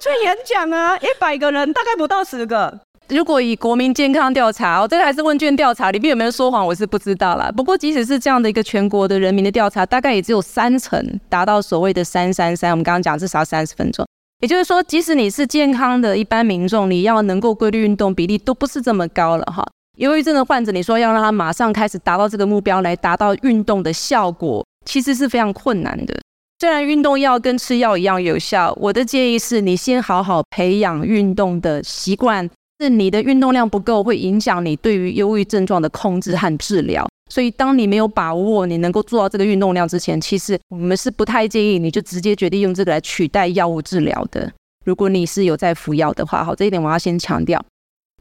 [0.00, 2.78] 去演讲啊，一百个人大概不到十个。
[3.08, 7.50] 如果以国民健康调查，哦，这个还是问卷调查，里面有没有说谎，我是不知道啦。
[7.56, 12.70] 不过即使是这样的一个全国的人民的调查，大概也只有三成达到所谓的三三三。
[12.72, 14.06] 我们刚刚讲至少三十分钟，
[14.40, 19.66] 也就是说，即使你是健康的一般民众，你要能够规律运动，比例都不是这么高了哈。
[19.96, 24.64] 忧郁症的患者，你说要让他马上开始达到这个目标，来达到运动的效果。
[24.84, 26.14] 其实是非常困难的。
[26.58, 32.48] 虽然运动药跟吃药一样有效，我的建议是你先好好培养运动的习惯。
[32.80, 37.08] 是你的运动量不够，会影响你对于忧郁症状的控制和治疗。
[37.30, 44.52] 所以，当你没有把握你能够做到这个运动量之前，其实我们是不太建议你就直接决定用这个来取代药物治疗的。
[44.84, 47.64] 如果你是有在服药的话，好，这一点我要先强调。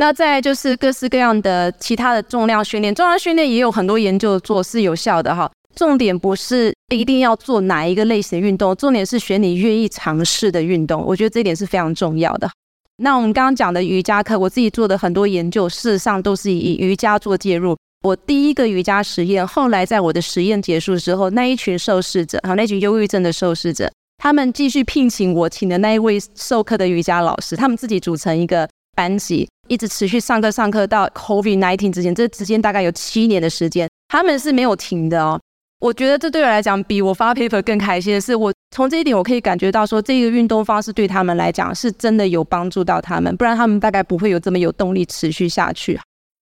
[0.04, 5.50] 那再就是各式各样的其他的重量训练，重量训练也有很多研究做是有效的哈。
[5.78, 11.02] 重点不是一定要做哪一个类型的运动，重点是选你愿意尝试的运动。
[11.06, 12.50] 我觉得这一点是非常重要的。
[12.98, 17.74] 那我们刚刚讲的瑜伽课，我自己做的很多研究，事实上都是以瑜伽做介入。
[18.04, 35.40] 我第一个瑜伽实验，后来在我的实验结束之后，那一群受试者，还有那群忧郁症的受试者，他们继续聘请我请的那一位授课的瑜伽老师，他们自己组成一个班级，一直持续上课上课到 COVID-19 之前，这之间大概有七年的时间，他们是没有停的哦。
[35.80, 46.00] 我觉得这对我来讲比我发 paper 更开心的是，我从这一点我可以感觉到说，这个运动方式对他们来讲是真的有帮助到他们，不然他们大概不会有这么有动力持续下去。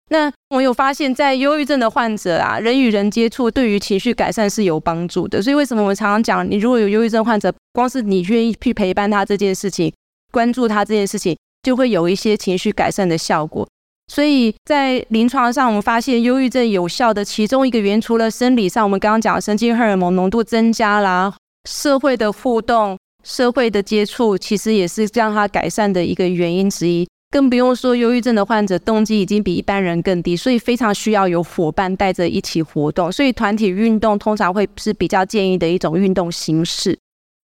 [0.08, 5.42] 那我有发现，在忧郁症的患者啊，人与人接触对于情绪改善是有帮助的。
[5.42, 9.92] 所以为什么我们常常讲，你如果有忧郁症患者，光是你愿意去陪伴他这件事情，
[10.30, 13.66] 关注他这件事情，就会有一些情绪改善的效果。
[14.06, 21.34] 所以在临床上，我们发现忧郁症有效的其中一个原因，除了生理上，我们刚刚讲神经荷尔蒙浓度增加啦，
[21.68, 27.04] 社会的互动、社会的接触，其实也是让他改善的一个原因之一。
[27.32, 33.10] 更不用说，忧郁症的患者动机已经比一般人更低，所以非常需要有伙伴带着一起活动。
[33.10, 36.96] 所以团体运动通常会是比较建议的一种运动形式。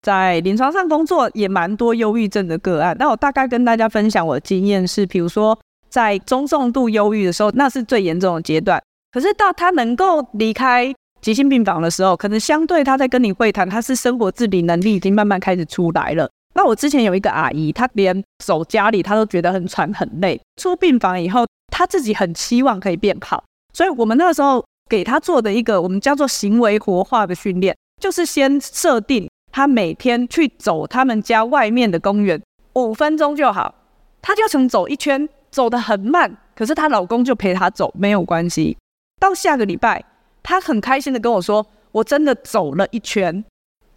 [0.07, 8.81] 在临床上工作也蛮多忧郁症的个案，那我大概跟大家分享我的经验是，比如说在中重度忧郁的时候，那是最严重的阶段。
[9.11, 16.29] 可是到他能够离开急性病房的时候，可能相对他在跟你会谈，他是生活自理能力已经慢慢开始出来了。
[16.55, 23.43] 那我之前有一个阿姨，她连守家里她都觉得很喘很累，出病房以后，她自己很期望可以变好，
[23.73, 32.39] 所以我们那个时候给她做的一个我们叫做行为活化的训练，就是先设定她每天去走他们家外面的公园
[32.73, 33.73] 五分钟就好，
[34.21, 38.77] 她就曾走一圈，走得很慢，可是她老公就陪她走，没有关系。
[39.19, 40.05] 到下个礼拜，
[40.43, 43.43] 她很开心的跟我说：“我真的走了一圈，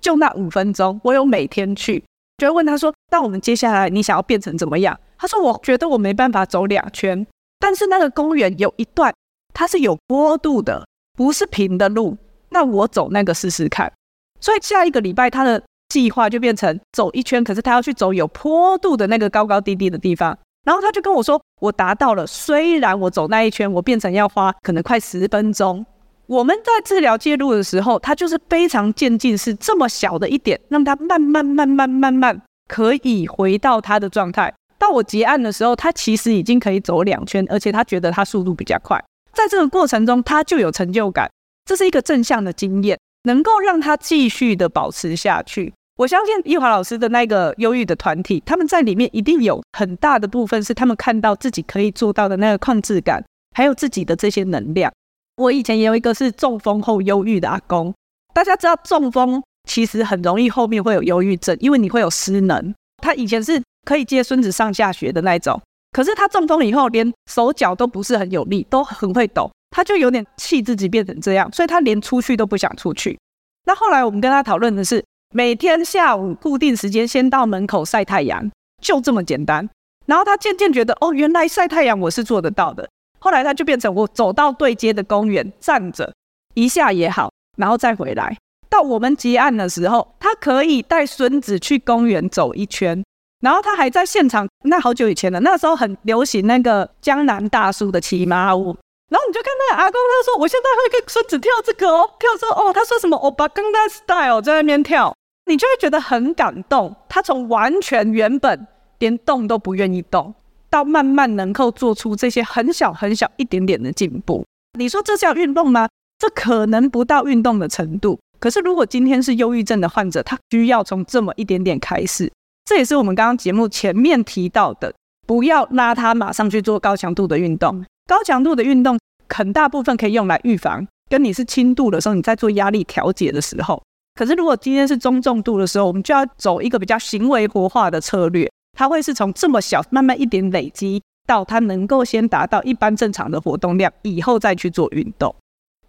[0.01, 2.03] 就那五分钟，我有每天去。”
[2.43, 7.27] 就问她说：“那我们接下来你想要变成怎么样？”她说：“我觉得我没办法走两圈，
[7.59, 9.13] 但是那个公园有一段
[9.53, 10.87] 它是有坡度的，
[11.19, 12.17] 不是平的路，
[12.49, 13.93] 那我走那个试试看。”
[14.41, 20.37] 所以下一个礼拜他的计划就变成走一圈，可是他要去走有坡度的那个高高低低的地方。
[20.65, 25.85] 然后他就跟我说：“我达到了，虽然我走那一圈，我变成要花可能快十分钟。”
[26.29, 34.55] 我们在治疗介入的时候，他就是非常渐进，是这么小的一点，让他慢慢、慢慢、慢慢可以回到他的状态。
[34.79, 39.03] 到我结案的时候，他其实已经可以走两圈，而且他觉得他速度比较快。
[39.33, 41.29] 在这个过程中，他就有成就感，
[41.65, 45.73] 这是一个正向的经验，能够让他继续的保持下去。
[45.97, 53.23] 我相信懿华老师的那个忧郁的团体，他们在里面一定有很大的部分是他们看到自己可以做到的那个控制感，
[53.55, 54.91] 还有自己的这些能量。
[55.37, 57.95] 我以前也有一个是中风后忧郁的阿公，
[58.33, 62.75] 大家知道中风其实很容易后面会有忧郁症，因为你会有失能。
[63.03, 65.61] 他以前是可以接孙子上下学的那种，
[65.93, 73.19] 可是他中风以后连手脚都不是很有力，都很会抖，他就有点气自己变成这样，所以他连出去都不想出去。
[73.65, 79.69] 那后来我们跟他讨论的是，每天下午固定时间先到门口晒太阳，就这么简单。
[80.07, 82.89] 然后他渐渐觉得，哦，原来晒太阳我是做得到的。
[83.21, 86.13] 后来他就变成我走到对街的公园站着
[86.55, 88.37] 一下也好，然后再回来。
[88.69, 93.05] 到我们结案的时候，他可以带孙子去公园走一圈，
[93.41, 94.49] 然后他还在现场。
[94.65, 98.77] 那好久以前了，那时候很流行那个江南大叔的骑马舞。
[99.11, 105.15] 然后你就看那个阿公，他说：“我现在会跟孙子跳这个哦，跳说哦，他说什么欧巴刚大 style 在那边跳，
[105.47, 106.97] 你就会觉得很感动。
[107.09, 108.67] 他从完全原本
[109.01, 110.33] 连动都不愿意动。”
[110.71, 114.45] 到慢慢能够做出这些很小很小一点点的进步，
[114.79, 115.89] 你说这叫运动吗？
[116.17, 118.17] 这可能不到运动的程度。
[118.39, 122.31] 可是如果今天是忧郁症的患者，他需要从这么一点点开始。
[122.65, 124.95] 这也是我们刚刚节目前面提到的，
[125.27, 127.85] 不要拉他马上去做高强度的运动。
[128.11, 133.81] 高强度的运动很大部分可以用来预防，跟你是轻度的时候，你在做压力调节的时候。
[134.17, 138.51] 可是如果今天是中重度的时候，我们就要走一个比较行为活化的策略。
[138.77, 145.33] 它会是从这么小慢慢一点累积，到它能够先达到一般正常的活动量，以后再去做运动。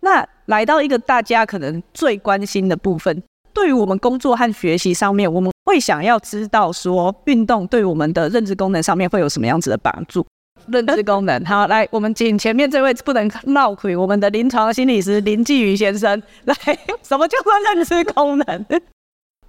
[0.01, 10.23] 那来到一个大家可能最关心的部分，对于我们工作和学习上面，我们会想要知道说，运动对我们的认知功能上面会有什么样子的帮助？
[10.67, 16.55] 认知功能，好，来，我们请前面这位不能闹鬼，我们的临床心理师林继宇先生来，
[17.03, 18.65] 什么叫做认知功能？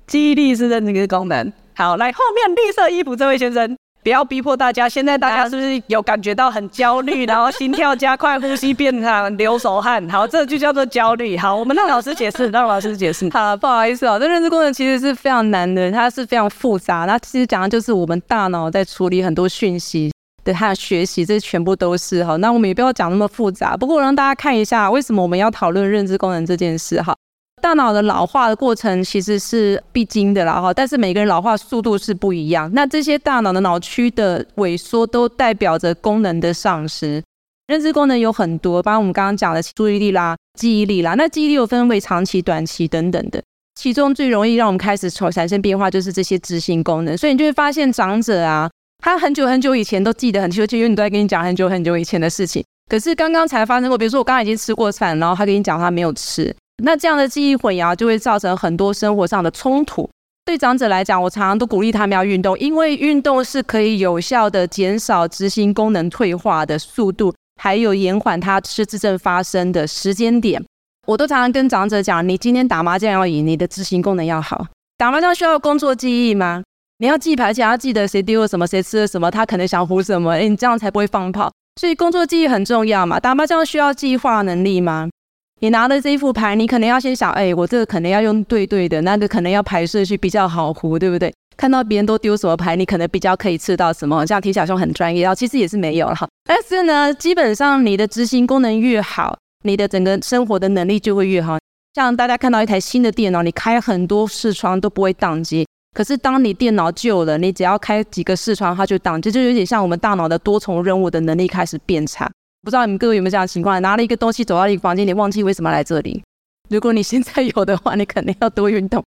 [0.06, 1.52] 记忆力是认知功能。
[1.74, 4.86] 好，来后面绿色衣服这位先生，不要逼迫大家。
[4.86, 10.06] 现在大家是不是有感觉到很焦虑，然后心跳加快，呼吸变长，流手汗？
[10.10, 11.34] 好，这就叫做焦虑。
[11.34, 13.30] 好，我们让老师解释，让老师解释。
[13.30, 17.06] 好，不好意思哦，这认知功能其实是非常难的，它是非常复杂。
[17.06, 20.11] 它其实讲的就是我们大脑在处理很多讯息
[20.44, 22.36] 的，他的学习，这全部都是哈。
[22.36, 27.14] 那我们也不要讲那么复杂，不过我让大家看一下为什么我们要讨论认知功能这件事哈。
[27.60, 32.68] 大脑的老化的过程其实是必经的啦哈，但是每个人老化速度是不一样。
[32.74, 37.22] 那这些大脑的脑区的萎缩都代表着功能的丧失。
[37.68, 41.14] 认知功能有很多，包括我们刚刚讲的注意力啦、记忆力啦。
[41.14, 43.40] 那记忆力又分为长期、短期等等的。
[43.76, 47.16] 其中最容易让我们开始产生变化就是这些执行功能。
[47.16, 48.68] 所以你就会发现长者啊，
[49.02, 52.64] 他很久很久以前都记得很清楚，因为你都在跟你讲很久很久以前的事情。
[52.88, 60.08] 可是刚刚才发生过，比如说我刚刚已经吃过饭，然后他跟你讲他没有吃，那这样的记忆混淆就会造成很多生活上的冲突。
[60.44, 70.62] 对长者来讲，我常常都鼓励他们要运动，因为运动是可以有效的减少执行功能退化的速度，还有延缓他失智症发生的时间点。
[71.08, 74.66] 我都常常跟长者讲，你今天打麻将要赢，你的执行功能要好。
[74.96, 76.62] 打麻将需要工作记忆吗？
[77.02, 81.50] 你要记牌，且要记得谁丢了什么，谁吃了什么，他可能想胡什么，诶，你这样才不会放炮。
[81.80, 85.10] 所以工作记忆很重要嘛，打麻将需要计划能力吗？
[85.58, 91.34] 你拿的这一副牌，你可能要先想，哎，我这个可能要用对对的，那个可能要排顺序比较好胡，对不对？
[91.56, 96.28] 看到别人都丢什么牌，你可能比较可以吃到什么，这样听起来像很专业，然后其实也是没有了哈。
[96.44, 101.58] 但是呢，基本上你的执行功能越好，你的整个生活的能力就会越好。
[101.96, 105.66] 像大家看到一台新的电脑，你开很多视窗都不会宕机。
[105.94, 112.30] 可是，当你电脑旧了，你只要开几个视窗，它就当，这就有点像我们大脑的多重任务的能力开始变差。
[112.62, 113.80] 不知道你们各位有没有这样的情况？
[113.82, 116.22] 拿了一个东西走到一个房间，你忘记为什么来这里？
[116.70, 119.04] 如果你现在有的话，你肯定要多运动。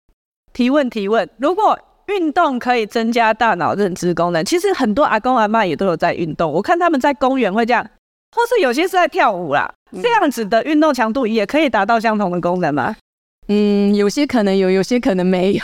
[0.53, 1.77] 提问提问，如果
[2.07, 6.51] 运动可以增加大脑认知功能，其实很多阿公阿妈也都有在运动。
[6.51, 7.84] 我看他们在公园会这样，
[8.36, 9.71] 或是有些是在跳舞啦。
[10.01, 12.95] 这样子的运动强度也可以达到相同的功能吗？
[13.49, 15.61] 嗯，有些可能有，有些可能没有。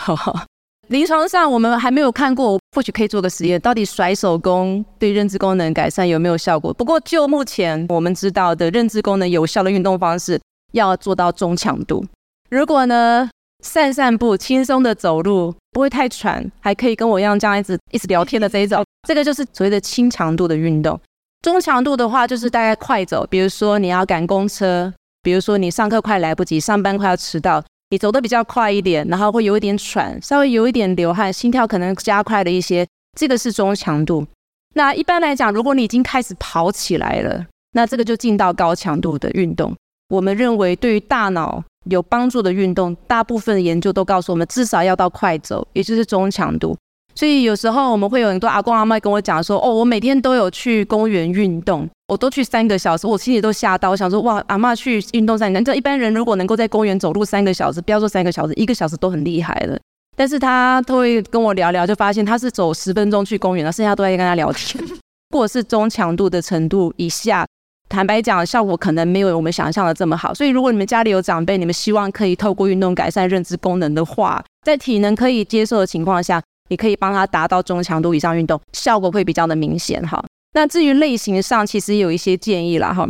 [0.89, 6.73] 临床上我们还没有看过，或许可以做个实验，到底甩手功对认知功能改善有没有效果？
[6.73, 10.39] 不过就目前我们知道的认知功能有效的运动方式，
[10.71, 12.05] 要做到中强度。
[12.49, 13.29] 如果呢，
[13.61, 20.97] 散散步、轻松的走路，不会太喘，还可以跟我一样这样一直一直聊天的这一种，这个就是所谓的轻强度的运动。
[21.41, 27.61] 中强度的话，就是大概快走，比如说你要赶公车，比如说你上课快来不及，上班快要迟到。
[27.89, 32.85] 你走得比较快一点，然后会有一点喘，稍微有一点流汗，心跳可能加快了一些，
[33.17, 34.27] 这个是中强度。
[34.73, 39.73] 那一般来讲，如果你已经开始跑起来了，那这个就进到高强度的运动。
[40.09, 46.77] 我们认为对于大脑有帮助的运动，大部分的研究都告诉我们，至少要到快走，也就是中强度。
[47.17, 59.75] 所以有时候我们会有很多阿公阿妈跟我讲说，哦，我每天都有去公园运动，我都去三个小时，我心里都吓到，我想说，哇，阿嬷去运动三，你知道一般人如果能够在公园走路三个小时，不要说三个小时，一个小时都很厉害了。
[60.15, 64.83] 但是他都会跟我聊聊，就发现他是走十分钟去公园了，剩下都在跟他聊天。
[65.33, 67.47] 或者是中强度的程度以下，
[67.89, 70.35] 坦白讲，效果可能没有我们想象的这么好。
[70.35, 76.39] 所以如果你们家里有长辈，你们希望可以透过运动改善认知功能的话，在体能可以接受的情况下。
[76.69, 80.23] 你可以帮他达到中强度以上运动，效果会比较的明显哈。
[80.53, 83.07] 那至于类型上，其实有一些建议啦哈。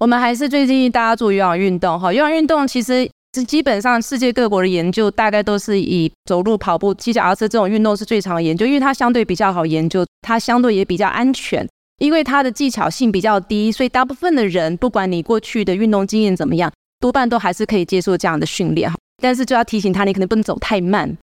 [0.00, 2.12] 我们还是最建议大家做有氧运动哈。
[2.12, 11.66] 有氧运动其实是基本上世界各国的研究大概都是以走路、跑步、骑脚踏车这种运动是最常研究，因为它相对比较好研究，它相对也比较安全，
[11.98, 18.96] 因为它的技巧性比较低，所以大部分的人不管你过去的运动经验怎么样，多半都还是可以接受这样的训练哈。
[19.22, 21.16] 但是就要提醒他，你可能不能走太慢。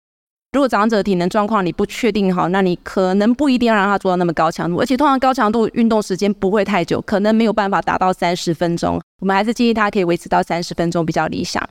[0.53, 9.01] 如果长者体能状况你不确定好，那你可能不一定要让他做到那么高强度，而且通常高强度运动时间不会太久，可能没有办法达到三十分钟。
[9.21, 11.63] 我们还是建议他可以维持到三十分钟比较理想。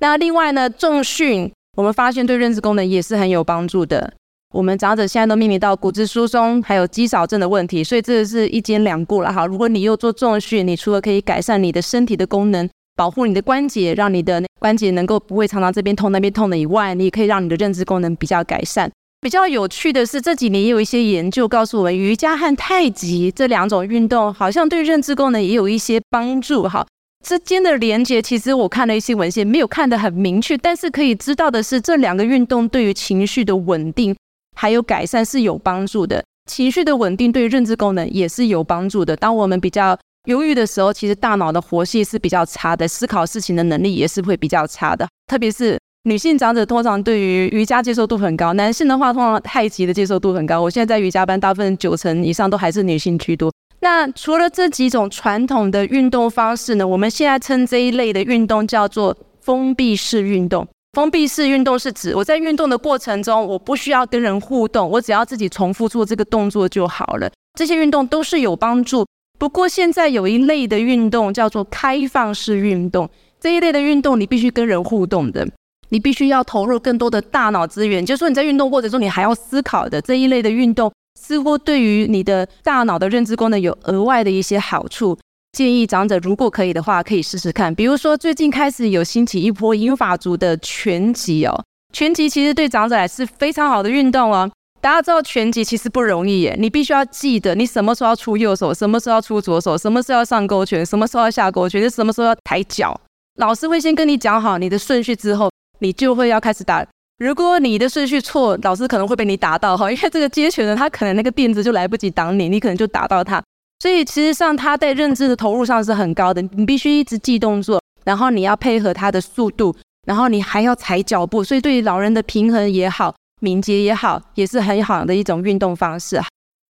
[0.00, 4.10] 那另外呢，重训我们发现对认知功能也是很有帮助的。
[4.54, 9.44] 我们长者现在都面临到骨质疏松还有肌少症的问题，所以这是一兼两顾了哈。
[9.44, 12.66] 如果你又做重训，你除了可以改善你的身体的功能，
[12.96, 18.90] 保护你的关节，让你的关节能够不会常常这边痛那边痛的以外，你也可以让你的认知功能比较改善。
[19.20, 26.62] 比较有趣的是，这几年也有一些研究告诉我们，瑜伽和太极这两种运动好像对认知功能也有一些帮助。
[26.64, 26.86] 哈，
[27.26, 34.14] 之间的连接其实我看了一些文献，没有看得很明确，但是可以知道的是，这两个运动对于情绪的稳定
[34.54, 36.22] 还有改善是有帮助的。
[36.48, 39.16] 情绪的稳定对于认知功能也是有帮助的。
[39.16, 45.06] 当我们比较忧郁的时候，其实大脑的活性是比较差的，思考事情的能力也是会比较差的。
[45.26, 50.60] 特别是女性长者，通常对于瑜伽接受度很高；男性的话，通常太极的接受度很高。
[50.60, 53.52] 我现在在瑜伽班，大部分九成以上都还是女性居多。
[53.80, 60.66] 那除了这几种传统的运动方式呢，我们现在称这一类的运动叫做封闭式运动。
[60.94, 67.30] 封闭式运动是指我在运动的过程中，我不需要跟人互动，我只要自己重复做这个动作就好了。
[67.56, 69.06] 这些运动都是有帮助。
[69.38, 73.08] 不过现在有一类的运动叫做开放式运动，
[73.38, 75.46] 这一类的运动你必须跟人互动的，
[75.90, 85.18] 你必须要投入更多的大脑资源，就是说你在运动过程中你还要思考的这一类的运动，似乎对于你的大脑的认知功能有额外的一些好处。
[85.52, 87.74] 建议长者如果可以的话，可以试试看。
[87.74, 91.64] 比如说，最近开始有兴起一波英法族的拳击哦，
[91.94, 94.50] 拳击其实对长者来是非常好的运动哦。
[94.80, 102.98] 大家知道拳击其实不容易耶，你必须要记得你什么时候要出右手，什么时候要出左手，什么时候要上勾拳，什么时候要下勾拳，什么时候要抬脚。
[103.38, 105.50] 老师会先跟你讲好你的顺序之后，
[105.80, 106.86] 你就会要开始打。
[107.18, 113.42] 如果你的顺序错，老师可能会被你打到哈，因为这个接拳的，他可能那个垫子就来不及挡你，你可能就打到他。
[113.80, 116.40] 所以其实上，他在认知的投入上是很高的。
[116.52, 119.74] 你必须一直记动作，然后你要配合他的速度，
[120.06, 121.42] 然后你还要踩脚步。
[121.42, 126.20] 所以对于老人的平衡也好，敏捷也好，也是很好的一种运动方式。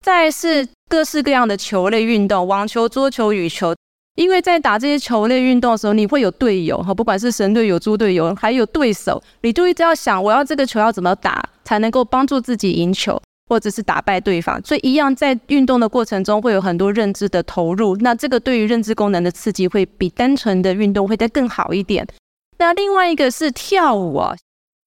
[0.04, 3.74] 再是各式各样的球类运动，网球、桌球、羽球。
[4.16, 13.20] 因为在打这些球类运动的时候，你会有队友哈，不管是神队友、猪队友，还有对手，你就一直要想，我要这个球要怎么打，才能够帮助自己赢球。
[13.46, 17.94] 或者是打败对方，所以一样在运动的过程中会有很多认知的投入。
[17.96, 22.06] 那这个对于认知功能的刺激会比单纯的运动会再更好一点。
[22.56, 24.34] 那另外一个是跳舞啊，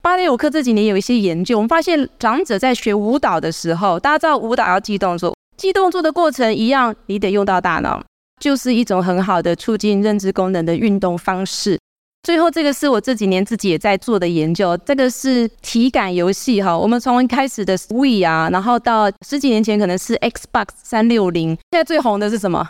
[0.01, 8.01] 芭蕾舞课这几年有一些研究，我们发现长者在学舞蹈的时候，大家知道舞蹈要记动作，记动作的过程一样，你得用到大脑，
[8.39, 11.77] 就是一种很好的促进认知功能的运动方式。
[12.23, 14.77] 最后，这个是我这几年自己也在做的研究。
[14.77, 22.69] 这个是体感游戏哈，我们从一开始的 Wii 啊，然后到十几年前可能是 Xbox 三六零，现在最红的是什么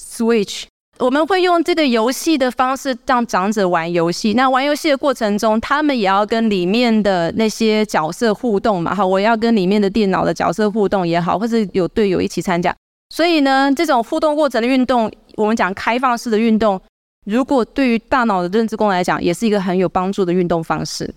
[0.00, 0.64] ？Switch。
[0.98, 4.34] 我们会用这个游戏的方式让长者玩游戏。
[4.34, 8.94] 那玩游戏的过程中，他们也要跟里面的那些角色互动嘛。
[8.94, 12.74] 哈，我要跟里面的电脑的角色互动也好，或者有队友一起参加。
[13.14, 16.80] 所以呢，这种互动过程的运动，我们讲开放式的运动。
[17.24, 21.14] 如果对于大脑的认知功能来讲，也是一个很有帮助的运动方式。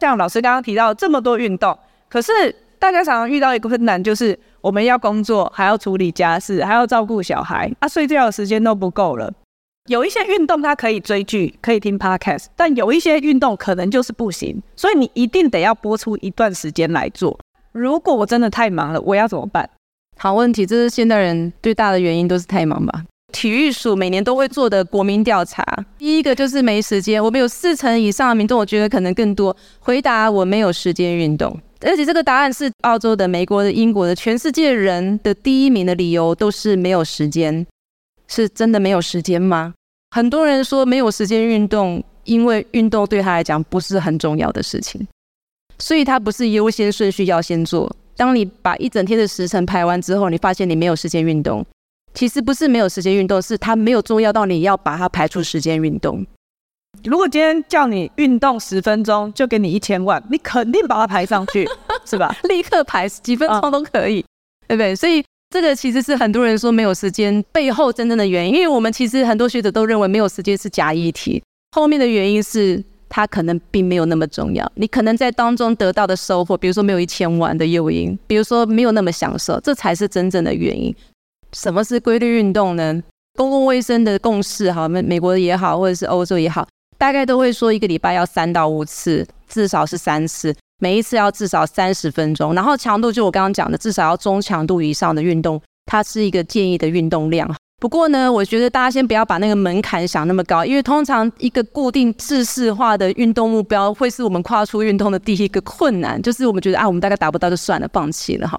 [0.00, 1.76] 像老师刚刚提到这么多运动，
[2.08, 2.32] 可是
[2.78, 9.30] 大家常常遇到一个困难，就是我们要工作，还要处理家事，还要照顾小孩，啊，睡觉的时间都不够了。
[9.90, 17.36] 有一些运动它可以追剧，可以听 podcast，但有一些运动可能就是不行，所以你一定得要播出一段时间来做。
[17.72, 19.68] 如果我真的太忙了，我要怎么办？
[20.16, 23.02] 好问题，这是现代人最大的原因，都是太忙吧。
[23.32, 25.64] 体育署每年都会做的国民调查，
[25.98, 27.20] 第一个就是没时间。
[27.24, 37.66] 我们有四成以上的民众，我觉得可能更多回答我没有时间运动，而且这个答案是澳洲的、美国的、英国的，全世界人的第一名的理由都是没有时间。
[38.28, 39.74] 是真的没有时间吗？
[40.10, 45.06] 很多人说没有时间运动，因为运动对他来讲不是很重要的事情，
[45.78, 47.94] 所以他不是优先顺序要先做。
[48.16, 51.66] 当你把一整天的时程排完之后，你发现你没有时间运动。
[52.14, 56.24] 其实不是没有时间运动，是他没有重要到你要把它排出时间运动。
[57.04, 61.68] 如果今天叫你运动十分钟，就给你一千万，你肯定把它排上去，
[62.06, 62.34] 是吧？
[62.44, 64.24] 立刻排几分钟都可以，嗯、
[64.68, 64.94] 对不对？
[64.94, 71.42] 所以这个其实是很多人说没有时间背后真正的原因，因为我们其实很多学者都认为没有时间是假议题，
[71.72, 74.70] 后面的原因是它可能并没有那么重要。
[74.76, 80.94] 你可能在当中得到的收获，比如说没有一千万的诱因，比如说没有那么享受，这才是真正的原因。
[81.52, 83.02] 什么是规律运动呢？
[83.34, 86.66] 公共卫生的共识，哈，美美国也好，或者是欧洲也好，
[87.02, 97.52] 大概都会说一个礼拜要三到五次，至少是三次，每一次要至少三十分钟，然后强度就我刚刚讲的，至少要中强度以上的运动，它是一个建议的运动量。
[97.80, 108.56] 不过呢，我觉得大家先不要把那个门槛想那么高，因为通常一个固定制式化的运动目标，会是我们跨出运动的第一个困难，就是我们觉得啊，我们大概达不到就算了，放弃了哈。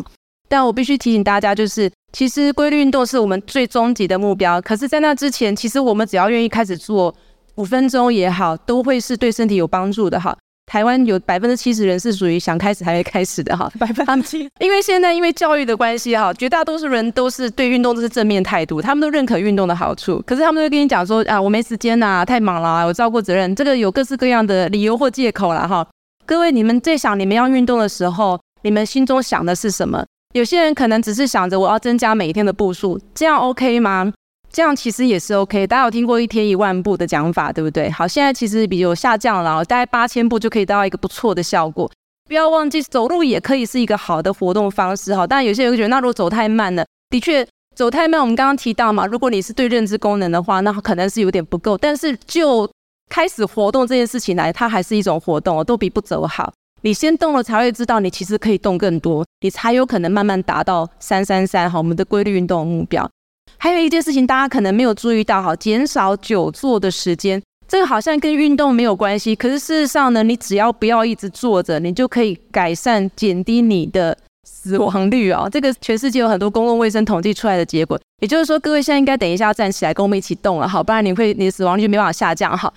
[0.50, 4.62] 但我必须提醒大家，就是其实规律运动是我们最终极的目标。
[4.62, 7.16] 可是，在那之前，其实我们只要愿意开始做
[7.56, 10.36] 五分钟也好，都会是对身体有帮助的哈。
[10.66, 14.50] 台湾有百分之七十人是属于想开始还没开始的哈， 百分之七。
[14.60, 20.24] 因为现在因为教育的关系哈，绝大多数人都是对运动都是正面态度，他们都认可运动的好处。
[20.26, 25.86] 可是他们都会跟你讲说啊，我没时间呐，太忙了，我照顾责任，这个有各式各样的理由或借口了哈。
[26.26, 30.04] 各位，你们在想你们要运动的时候，你们心中想的是什么？
[30.34, 34.12] 有些人可能只是想着我要增加每一天的步数，这样 OK 吗？
[34.54, 35.66] 这样其实也是 OK。
[35.66, 37.90] 大家有听过一天一万步的讲法，对不对？
[37.90, 41.92] 好，现在其实比有下降了，大概八千步就可以达到一个不错的效果。
[42.26, 45.26] 不要忘记走路也可以是一个好的活动方式哈。
[45.26, 47.46] 但有些人会觉得，那如果走太慢了，的确
[47.76, 51.76] 走太慢，我们刚刚提到嘛，如果你是对认知功能的话，那可能是有点不够。
[51.76, 52.70] 但是就
[53.10, 56.54] 开始活动这件事情来，它还是一种活动，都比不走好。
[56.84, 63.10] 你先动了，才会知道你其实可以动更多，你才有可能慢慢达到三三三哈，我们的规律运动目标。
[63.58, 78.00] 还有一件事情，大家可能没有注意到哈，减少久坐的时间，这个好像跟运动没有关系，可是事实上呢，你只要不要一直坐着，你就可以改善减低你的死亡率哦，这个全世界有很多公共卫生统计出来的结果。
[78.22, 82.74] 也就是说，各位现在应该等一下站起来跟我们一起动了，好，不然你会你的死亡率就没办法下降哈。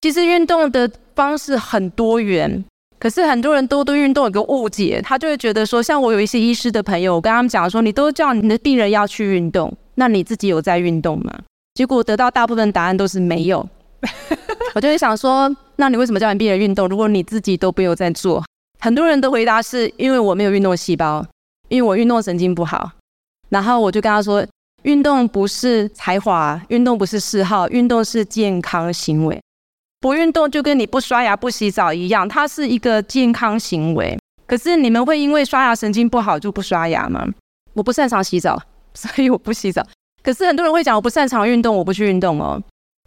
[0.00, 2.64] 其实运动的方式很多元，
[3.00, 11.32] 可是很多人都对运动有个误解，他就会觉得说，像我有一些医师的朋友，我跟他们讲说，你都叫你的病人要去运动，那你自己有在运动吗？
[11.74, 13.68] 结果得到大部分答案都是没有。
[14.74, 16.88] 我就会想说，那你为什么叫你病人运动？
[16.88, 18.44] 如果你自己都没有在做？
[18.78, 21.26] 很多人的回答是因为我没有运动细胞，
[21.68, 22.92] 因为我运动神经不好。
[23.48, 24.46] 然后我就跟他说，
[24.84, 29.40] 运动不是才华，运动不是嗜好，运动是健康行为。
[30.00, 34.16] 不运动就跟你不刷牙不洗澡一样，它是一个健康行为。
[34.46, 37.26] 可是你们会因为刷牙神经不好就不刷牙吗？
[37.74, 38.62] 我不擅长洗澡，
[38.94, 39.86] 所以我不洗澡。
[40.22, 42.62] 可是很多人会讲我不擅长运动，我不去运动哦。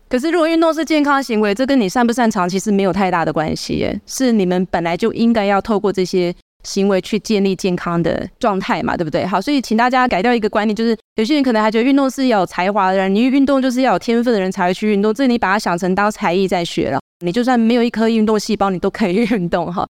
[0.10, 9.26] 可是如果运动是健康行为，这跟你擅不擅长其实没有太大的关系耶，是你们本来就应该要透过这些行为去建立健康的状态嘛，对不对？
[9.26, 19.88] 好，所以请大家改掉一个观念，就是有些人可能还觉得运动是要有才华的人，你运动就是要有天分的人才会去运动，这你把它想成当才艺在学了，你就算没有一颗运动细胞，你都可以运动哈。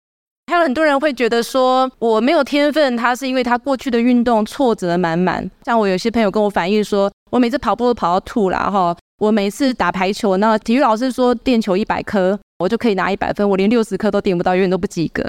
[0.51, 5.49] 还有很多人会觉得说我没有天分，他是因为他过去的运动挫折满满。
[5.63, 15.23] 像我有些朋友跟我反映说，我每次跑步都跑到吐了哈，我每次打排球，那体育老师说垫球一百颗，我就可以拿一百分，我连六十颗都垫不到，永远都不及格。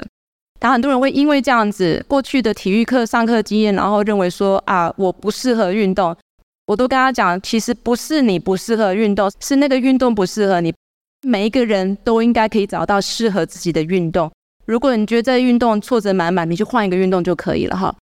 [0.59, 6.13] 然后很多人会因为这样子过去的体育课上课经验，然后认为说啊，我不适合运动。
[6.65, 10.73] 我都跟他讲，其实不是你不适合运动，是那个运动不适合你。
[11.25, 14.29] 每一个人都应该可以找到适合自己的运动。
[14.65, 17.93] 如果你觉得这运动挫折满满，你就换一个运动就可以了哈。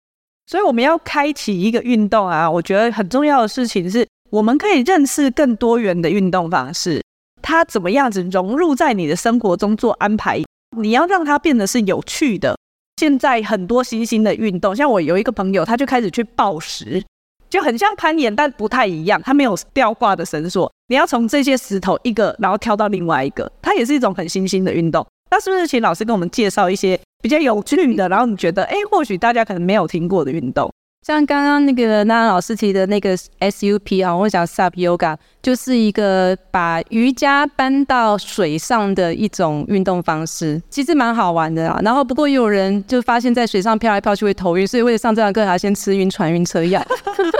[0.47, 7.01] 所以我们要开启一个运动啊，我觉得很重要的事情是，我们可以认识更多元的运动方式，
[7.41, 10.41] 它怎么样子融入在你的生活中做安排。
[10.77, 12.55] 你要让它变得是有趣的。
[12.97, 17.03] 现在很多新兴的运动，像我有一个朋友，他就开始去暴石，
[17.49, 19.19] 就很像攀岩，但不太一样。
[19.23, 25.05] 他没有吊挂的绳索，你要从这些石头一个，然后跳到另外一个，它也是一种很新兴的运动。
[25.31, 30.71] 那是不是请老师跟我们介绍一些比较有趣的，然后你觉得，哎，或许大家可能没有听过的运动？
[31.07, 41.79] 像刚刚那个娜娜老师提的那个 SUP 啊，我讲 SUP Yoga，就是一个把瑜伽搬到水上的一种运动方式，其实蛮好玩的啊。
[41.81, 46.85] 然后不过有人就发现，在水上飘来飘去会头晕，所以为了上这堂课，还要先吃晕船晕车药。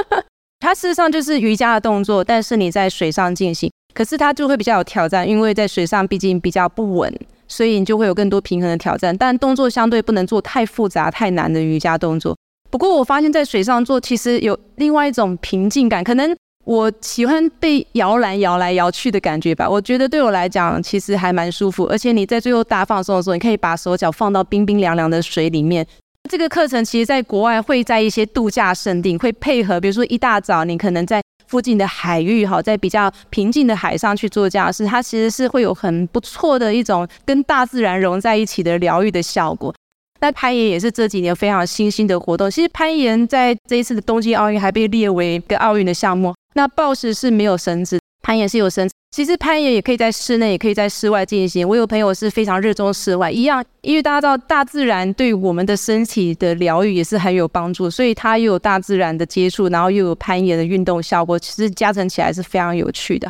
[0.60, 7.14] 它事实上就是瑜伽的动作，但是你在水上进行，可是它就会比较有挑战，因为在水上毕竟比较不稳，
[7.52, 9.16] 所以你就会有更多平衡的挑战。
[9.18, 12.36] 但动作相对不能做太复杂、太难的瑜伽动作。
[12.70, 16.02] 不过我发现，在水上做其实有另外一种平静感。
[16.02, 16.34] 可能
[16.64, 19.70] 我喜欢被摇篮摇来摇去的感觉吧。
[19.70, 21.84] 我觉得对我来讲，其实还蛮舒服。
[21.86, 25.86] 而且你在最后大放松的时候，你可以把手脚放到冰冰凉凉的水里面。
[26.30, 31.22] 这个课程其实在国外会在一些度假胜地会配合，比如说一大早你可能在
[31.52, 39.74] 附近的海域哈，在比较平静的海上去做这样的事，它其实是会有很不错的一种跟大自然融在一起的疗愈的效果。
[40.22, 42.50] 那攀岩也是这几年非常新兴的活动。
[42.50, 46.34] 其实攀岩在这一次的东京奥运还被列为一个奥运的项目。
[46.54, 48.94] 那抱石是没有绳子，攀岩是有绳子。
[49.12, 51.68] 其实攀岩也可以在室内，也可以在室外进行。
[51.68, 63.30] 我有朋友是非常热衷室外，一样，因为大家知道大自然对我们的身体的疗愈也是很有帮助，所以它又有大自然的接触，然后又有攀岩的运动效果，其实加成起来是非常有趣的。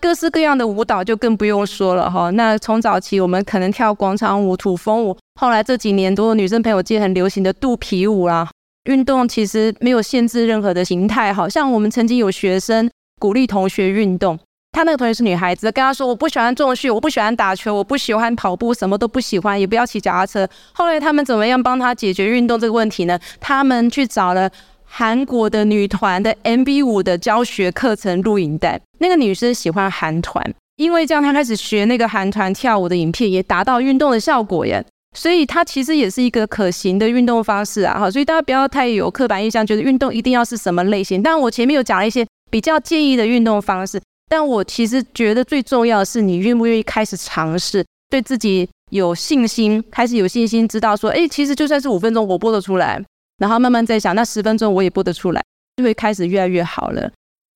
[0.00, 2.30] 各式各样的舞蹈就更不用说了哈。
[2.30, 8.48] 那从早期我们可能跳广场舞、土风舞，后来这几年多女生朋友间很流行的肚皮舞啦。
[8.84, 14.36] 运动其实没有限制任何的形态，好像我们曾经有学生鼓励同学运动，
[14.72, 20.48] 他那个同学是女孩子，跟他说我不喜欢重训，我不喜欢打球，我不喜欢跑步，什么都不喜欢，也不要骑脚踏车。
[20.72, 23.16] 后来他们怎么样帮他解决运动这个问题呢？
[23.38, 24.50] 他们去找了。
[24.92, 30.44] 韩国的女团的 MB 五的教学课程录影带，那个女生喜欢韩团，
[30.78, 34.84] 因为这样她开始学那个韩团跳舞的影片，也达到运动的效果耶。
[35.16, 38.00] 所以它其实也是一个可行的运动方式啊。
[38.00, 41.22] 哈，所以大家不要太有刻板印象，觉得运动一定要是什么类型。
[41.22, 53.00] 但我前面有讲了一些比较建议的运动方式，但我其实觉得最重要的是你愿不愿意开始尝试，对自己有信心，开始有信心，知道说，哎，其实就算是五分钟，我播得出来。
[53.38, 55.42] 然后慢慢在想，那十分钟我也播得出来，
[55.76, 57.10] 就会开始越来越好了。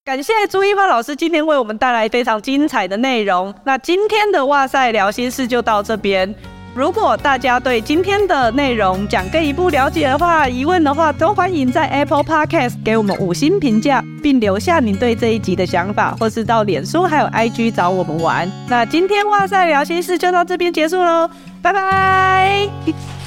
[0.05, 3.55] 感谢朱一花老师今天为我们带来非常精彩的内容。
[3.65, 6.35] 那今天的哇塞聊心事就到这边。
[6.75, 18.51] 如果大家对今天的内容讲更一步了解的话，疑问的话，都欢迎在 Apple Podcast 给我们五星评价，并留下您对这一集的想法，或是到脸书还有 IG 找我们玩。
[18.69, 21.31] 那今天哇塞聊心事就到这边结束喽，
[21.63, 22.69] 拜拜，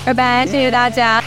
[0.06, 1.24] 拜拜，谢谢大家。